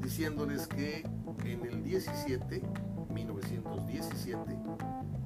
diciéndoles 0.00 0.66
que 0.66 1.04
en 1.44 1.64
el 1.64 1.82
17, 1.82 2.62
1917, 3.10 4.58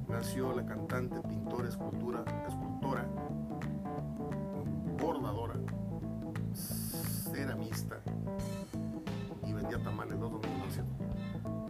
nació 0.08 0.54
la 0.54 0.64
cantante, 0.66 1.20
pintora, 1.28 1.68
escultura, 1.68 2.24
escultora, 2.46 3.08
bordadora, 5.00 5.54
ceramista 6.54 8.00
y 9.46 9.52
vendía 9.52 9.82
tamales 9.82 10.18
los 10.18 10.30
domingos, 10.32 10.80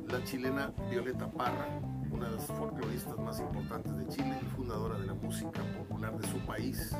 la 0.08 0.24
chilena 0.24 0.72
Violeta 0.90 1.30
Parra, 1.30 1.66
una 2.10 2.28
de 2.28 2.36
las 2.36 2.46
folcloristas 2.46 3.18
más 3.18 3.40
importantes 3.40 3.96
de 3.96 4.06
Chile 4.08 4.38
y 4.42 4.44
fundadora 4.46 4.98
de 4.98 5.06
la 5.06 5.14
música 5.14 5.62
popular 5.76 6.18
de 6.18 6.26
su 6.28 6.38
país. 6.40 6.94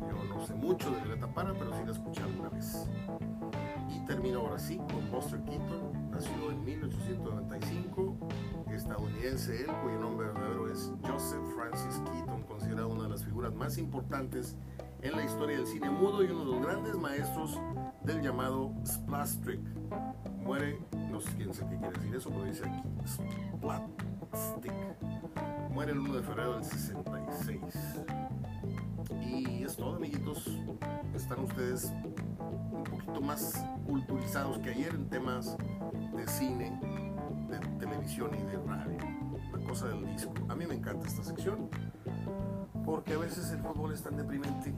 Yo 0.00 0.24
no 0.34 0.46
sé 0.46 0.54
mucho 0.54 0.90
de 0.90 1.00
Violeta 1.00 1.26
Parra, 1.32 1.54
pero 1.58 1.72
sí 1.72 1.82
la 1.84 1.92
escuché 1.92 2.22
alguna 2.22 2.48
vez. 2.50 2.88
Y 3.88 4.04
termino 4.06 4.40
ahora 4.40 4.58
sí 4.58 4.76
con 4.76 5.10
Buster 5.10 5.40
Keaton, 5.44 6.10
nació 6.10 6.50
en 6.50 6.64
1895, 6.64 8.16
estadounidense 8.72 9.60
él, 9.60 9.66
cuyo 9.82 9.98
nombre 10.00 10.26
verdadero 10.26 10.70
es 10.70 10.92
Joseph 11.06 11.44
Francis 11.54 12.02
Keaton, 12.12 12.42
considerado 12.42 12.88
una 12.88 13.04
de 13.04 13.10
las 13.10 13.24
figuras 13.24 13.54
más 13.54 13.78
importantes 13.78 14.56
en 15.02 15.12
la 15.12 15.24
historia 15.24 15.58
del 15.58 15.66
cine 15.66 15.90
mudo 15.90 16.24
y 16.24 16.26
uno 16.26 16.44
de 16.44 16.50
los 16.52 16.62
grandes 16.62 16.96
maestros 16.96 17.60
del 18.02 18.22
llamado 18.22 18.72
splash 18.86 19.36
trick. 19.40 19.60
Muere, 20.44 20.78
no 21.10 21.20
sé 21.20 21.30
quién 21.36 21.54
sé 21.54 21.64
qué 21.70 21.76
quiere 21.78 21.98
decir 21.98 22.14
eso, 22.14 22.30
pero 22.30 22.44
dice 22.44 22.64
aquí 22.66 22.82
splash 23.06 23.82
stick. 24.34 24.72
Muere 25.70 25.92
el 25.92 25.98
1 25.98 26.14
de 26.16 26.22
febrero 26.22 26.54
del 26.54 26.64
66. 26.64 27.60
Y 29.22 29.62
es 29.62 29.76
todo, 29.76 29.96
amiguitos. 29.96 30.58
Están 31.14 31.40
ustedes 31.40 31.92
un 32.38 32.84
poquito 32.84 33.20
más 33.20 33.64
culturizados 33.86 34.58
que 34.58 34.70
ayer 34.70 34.94
en 34.94 35.08
temas 35.08 35.56
de 36.14 36.26
cine, 36.28 36.78
de 37.48 37.58
televisión 37.78 38.30
y 38.34 38.42
de 38.42 38.56
radio. 38.58 38.98
La 39.52 39.58
cosa 39.66 39.88
del 39.88 40.06
disco. 40.06 40.32
A 40.48 40.54
mí 40.54 40.66
me 40.66 40.74
encanta 40.74 41.06
esta 41.06 41.24
sección 41.24 41.70
porque 42.84 43.14
a 43.14 43.18
veces 43.18 43.50
el 43.50 43.60
fútbol 43.60 43.92
es 43.92 44.02
tan 44.02 44.16
deprimente 44.16 44.74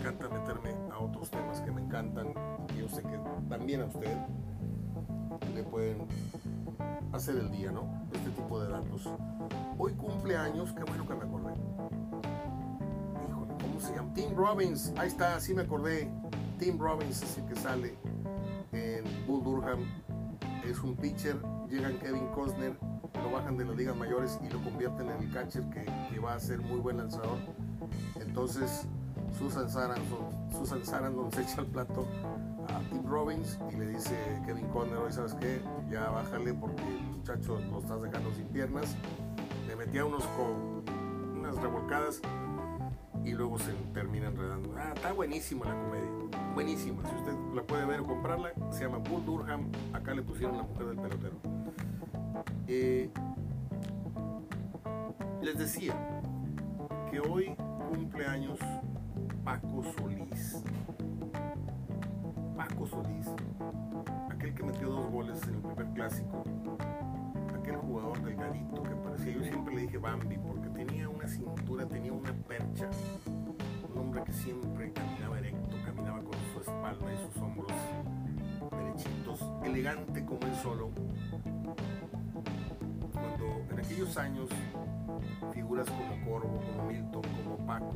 encanta 0.00 0.30
meterme 0.30 0.74
a 0.92 0.98
otros 0.98 1.30
temas 1.30 1.60
que 1.60 1.70
me 1.70 1.82
encantan 1.82 2.32
y 2.74 2.78
yo 2.78 2.88
sé 2.88 3.02
que 3.02 3.20
también 3.50 3.82
a 3.82 3.84
usted 3.84 4.16
le 5.54 5.62
pueden 5.62 6.06
hacer 7.12 7.36
el 7.36 7.50
día, 7.50 7.70
¿no? 7.70 7.82
Este 8.12 8.30
tipo 8.30 8.60
de 8.62 8.70
datos. 8.70 9.08
Hoy 9.76 9.92
cumple 9.92 10.36
años, 10.36 10.72
qué 10.72 10.84
bueno 10.84 11.06
que 11.06 11.14
me 11.14 11.24
acordé. 11.24 11.52
Híjole, 13.28 13.54
¿cómo 13.60 13.80
se 13.80 13.94
llama? 13.94 14.14
Tim 14.14 14.34
Robbins, 14.34 14.94
ahí 14.96 15.08
está, 15.08 15.38
sí 15.38 15.52
me 15.52 15.62
acordé. 15.62 16.10
Tim 16.58 16.78
Robbins 16.78 17.22
es 17.22 17.38
el 17.38 17.44
que 17.44 17.56
sale 17.56 17.94
en 18.72 19.04
Bull 19.26 19.44
Durham. 19.44 19.80
Es 20.64 20.80
un 20.80 20.96
pitcher, 20.96 21.36
llegan 21.68 21.98
Kevin 21.98 22.26
Costner, 22.28 22.74
lo 23.22 23.32
bajan 23.32 23.58
de 23.58 23.66
las 23.66 23.76
ligas 23.76 23.96
mayores 23.96 24.38
y 24.42 24.48
lo 24.48 24.62
convierten 24.62 25.10
en 25.10 25.22
el 25.22 25.30
catcher 25.30 25.68
que 25.68 26.18
va 26.20 26.34
a 26.34 26.40
ser 26.40 26.60
muy 26.60 26.80
buen 26.80 26.96
lanzador. 26.96 27.38
Entonces 28.18 28.86
Susan 29.38 29.68
Sarandon, 29.68 30.52
Susan 30.52 30.84
Sarandon 30.84 31.32
se 31.32 31.42
echa 31.42 31.60
el 31.60 31.66
plato 31.66 32.06
a 32.68 32.80
Tim 32.90 33.06
Robbins 33.06 33.58
y 33.72 33.76
le 33.76 33.88
dice 33.88 34.16
Kevin 34.46 34.66
Conner, 34.68 34.96
hoy 34.96 35.12
sabes 35.12 35.34
qué, 35.34 35.60
ya 35.90 36.10
bájale 36.10 36.54
porque 36.54 36.82
el 36.82 37.02
muchacho 37.02 37.58
lo 37.70 37.78
estás 37.78 38.02
dejando 38.02 38.32
sin 38.34 38.46
piernas. 38.48 38.94
Le 39.66 39.76
metía 39.76 40.04
unos 40.04 40.24
con 40.26 41.38
unas 41.38 41.56
revolcadas 41.56 42.20
y 43.24 43.32
luego 43.32 43.58
se 43.58 43.72
termina 43.92 44.28
enredando. 44.28 44.74
Ah, 44.76 44.92
está 44.94 45.12
buenísima 45.12 45.66
la 45.66 45.74
comedia. 45.74 46.10
Buenísima. 46.54 47.02
Si 47.08 47.14
usted 47.14 47.32
la 47.54 47.62
puede 47.62 47.86
ver 47.86 48.00
o 48.00 48.06
comprarla, 48.06 48.52
se 48.70 48.84
llama 48.84 48.98
Bull 48.98 49.24
Durham. 49.24 49.70
Acá 49.92 50.14
le 50.14 50.22
pusieron 50.22 50.56
la 50.56 50.62
mujer 50.62 50.86
del 50.86 50.96
pelotero. 50.96 51.36
Eh, 52.66 53.10
les 55.42 55.58
decía 55.58 55.94
que 57.10 57.20
hoy 57.20 57.54
cumple 57.90 58.26
años 58.26 58.58
Paco 59.44 59.82
Solís. 59.82 60.62
Paco 62.56 62.86
Solís, 62.86 63.26
aquel 64.30 64.54
que 64.54 64.62
metió 64.62 64.90
dos 64.90 65.10
goles 65.10 65.42
en 65.44 65.54
el 65.54 65.60
primer 65.60 65.86
clásico, 65.94 66.44
aquel 67.58 67.76
jugador 67.76 68.22
delgadito 68.22 68.82
que 68.82 68.94
parecía, 68.96 69.32
yo 69.32 69.42
siempre 69.42 69.74
le 69.74 69.80
dije 69.82 69.98
Bambi, 69.98 70.36
porque 70.36 70.68
tenía 70.68 71.08
una 71.08 71.26
cintura, 71.26 71.86
tenía 71.86 72.12
una 72.12 72.32
percha, 72.32 72.90
un 73.90 73.98
hombre 73.98 74.22
que 74.24 74.32
siempre 74.32 74.92
caminaba 74.92 75.38
erecto, 75.38 75.76
caminaba 75.86 76.18
con 76.18 76.34
su 76.52 76.60
espalda 76.60 77.12
y 77.12 77.32
sus 77.32 77.42
hombros 77.42 77.72
derechitos, 78.70 79.44
elegante 79.64 80.24
como 80.24 80.40
él 80.42 80.54
solo. 80.56 80.90
Cuando 83.12 83.72
en 83.72 83.78
aquellos 83.78 84.16
años 84.18 84.50
figuras 85.52 85.88
como 85.88 86.24
Corvo, 86.30 86.60
como 86.60 86.88
Milton, 86.88 87.22
como 87.42 87.56
Paco, 87.66 87.94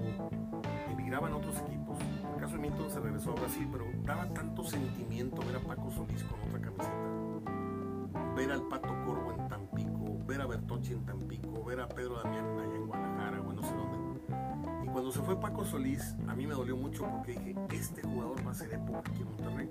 emigraban 1.14 1.32
a 1.32 1.36
otros 1.36 1.58
equipos. 1.60 1.98
En 2.00 2.34
el 2.34 2.40
caso 2.40 2.54
de 2.54 2.58
Milton 2.58 2.90
se 2.90 3.00
regresó 3.00 3.30
a 3.30 3.34
Brasil, 3.34 3.68
pero 3.70 3.84
daba 4.04 4.28
tanto 4.34 4.64
sentimiento 4.64 5.42
ver 5.46 5.56
a 5.56 5.60
Paco 5.60 5.90
Solís 5.90 6.24
con 6.24 6.40
otra 6.40 6.60
camiseta, 6.60 8.34
ver 8.34 8.50
al 8.50 8.62
Pato 8.62 8.88
Corvo 9.04 9.32
en 9.32 9.48
Tampico, 9.48 10.18
ver 10.26 10.40
a 10.40 10.46
Bertocci 10.46 10.92
en 10.92 11.04
Tampico, 11.04 11.64
ver 11.64 11.80
a 11.80 11.88
Pedro 11.88 12.16
Damián 12.16 12.58
allá 12.58 12.74
en 12.74 12.86
Guadalajara 12.86 13.40
o 13.40 13.52
no 13.52 13.62
sé 13.62 13.74
dónde. 13.74 14.20
Y 14.84 14.88
cuando 14.88 15.12
se 15.12 15.20
fue 15.20 15.38
Paco 15.38 15.64
Solís, 15.64 16.16
a 16.26 16.34
mí 16.34 16.46
me 16.46 16.54
dolió 16.54 16.76
mucho 16.76 17.08
porque 17.08 17.32
dije, 17.32 17.54
este 17.70 18.02
jugador 18.02 18.44
va 18.44 18.50
a 18.50 18.54
ser 18.54 18.72
época 18.72 18.98
aquí 18.98 19.22
en 19.22 19.28
Monterrey. 19.28 19.70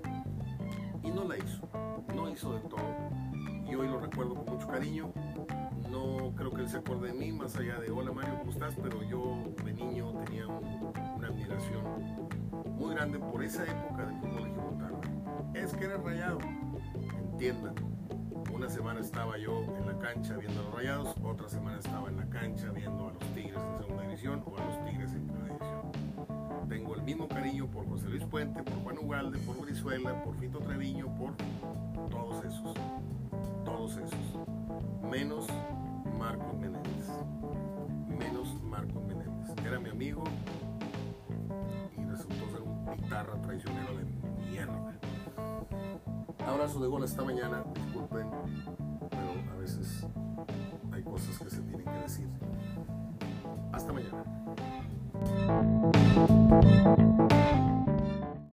Y 1.02 1.10
no 1.10 1.24
la 1.24 1.36
hizo, 1.36 1.68
no 2.14 2.30
hizo 2.30 2.54
de 2.54 2.60
todo. 2.60 3.10
Y 3.70 3.74
hoy 3.74 3.86
lo 3.88 4.00
recuerdo 4.00 4.34
con 4.34 4.54
mucho 4.54 4.66
cariño 4.66 5.12
no 5.94 6.32
creo 6.34 6.50
que 6.50 6.62
él 6.62 6.68
se 6.68 6.78
acuerde 6.78 7.08
de 7.08 7.14
mí, 7.14 7.32
más 7.32 7.54
allá 7.56 7.78
de 7.78 7.90
hola 7.90 8.10
Mario, 8.10 8.38
¿cómo 8.40 8.50
estás? 8.50 8.74
Pero 8.82 9.02
yo 9.04 9.36
de 9.64 9.72
niño 9.72 10.12
tenía 10.24 10.46
una 10.48 11.13
muy 12.78 12.94
grande 12.94 13.18
por 13.18 13.42
esa 13.42 13.64
época 13.64 14.06
del 14.06 14.16
fútbol 14.20 14.48
gibraltar. 14.48 14.92
Es 15.54 15.72
que 15.74 15.84
era 15.84 15.96
rayado, 15.98 16.38
entiendan. 17.32 17.74
Una 18.52 18.68
semana 18.68 19.00
estaba 19.00 19.36
yo 19.38 19.62
en 19.76 19.86
la 19.86 19.98
cancha 19.98 20.36
viendo 20.36 20.60
a 20.60 20.64
los 20.64 20.74
rayados, 20.74 21.14
otra 21.22 21.48
semana 21.48 21.78
estaba 21.78 22.08
en 22.08 22.16
la 22.16 22.28
cancha 22.28 22.70
viendo 22.70 23.08
a 23.08 23.12
los 23.12 23.34
Tigres 23.34 23.58
en 23.58 23.78
segunda 23.78 24.02
división 24.02 24.42
o 24.46 24.56
a 24.56 24.64
los 24.64 24.84
Tigres 24.84 25.12
en 25.12 25.26
primera 25.26 25.46
división. 25.46 26.68
Tengo 26.68 26.94
el 26.94 27.02
mismo 27.02 27.28
cariño 27.28 27.66
por 27.66 27.86
José 27.88 28.08
Luis 28.08 28.24
Puente, 28.24 28.62
por 28.62 28.74
Juan 28.82 28.98
Ugalde, 28.98 29.38
por 29.40 29.60
Brizuela, 29.60 30.22
por 30.22 30.34
Fito 30.36 30.58
Treviño, 30.60 31.14
por 31.16 31.34
todos 32.10 32.44
esos. 32.44 32.74
Todos 33.64 33.96
esos. 33.96 34.38
Menos 35.10 35.46
Marcos 36.18 36.54
Menéndez. 36.54 37.10
Menos 38.08 38.62
Marcos 38.62 39.02
Menéndez. 39.04 39.66
Era 39.66 39.78
mi 39.78 39.90
amigo 39.90 40.24
guitarra 42.94 43.40
traicionera 43.42 43.90
de 43.92 44.04
mierda. 44.50 44.92
Abrazo 46.46 46.80
de 46.80 46.88
gol 46.88 47.04
esta 47.04 47.24
mañana, 47.24 47.64
disculpen, 47.74 48.28
pero 49.10 49.32
a 49.52 49.58
veces 49.58 50.06
hay 50.92 51.02
cosas 51.02 51.38
que 51.38 51.50
se 51.50 51.60
tienen 51.62 51.84
que 51.84 51.98
decir. 52.00 52.28
Hasta 53.72 53.92
mañana. 53.92 54.24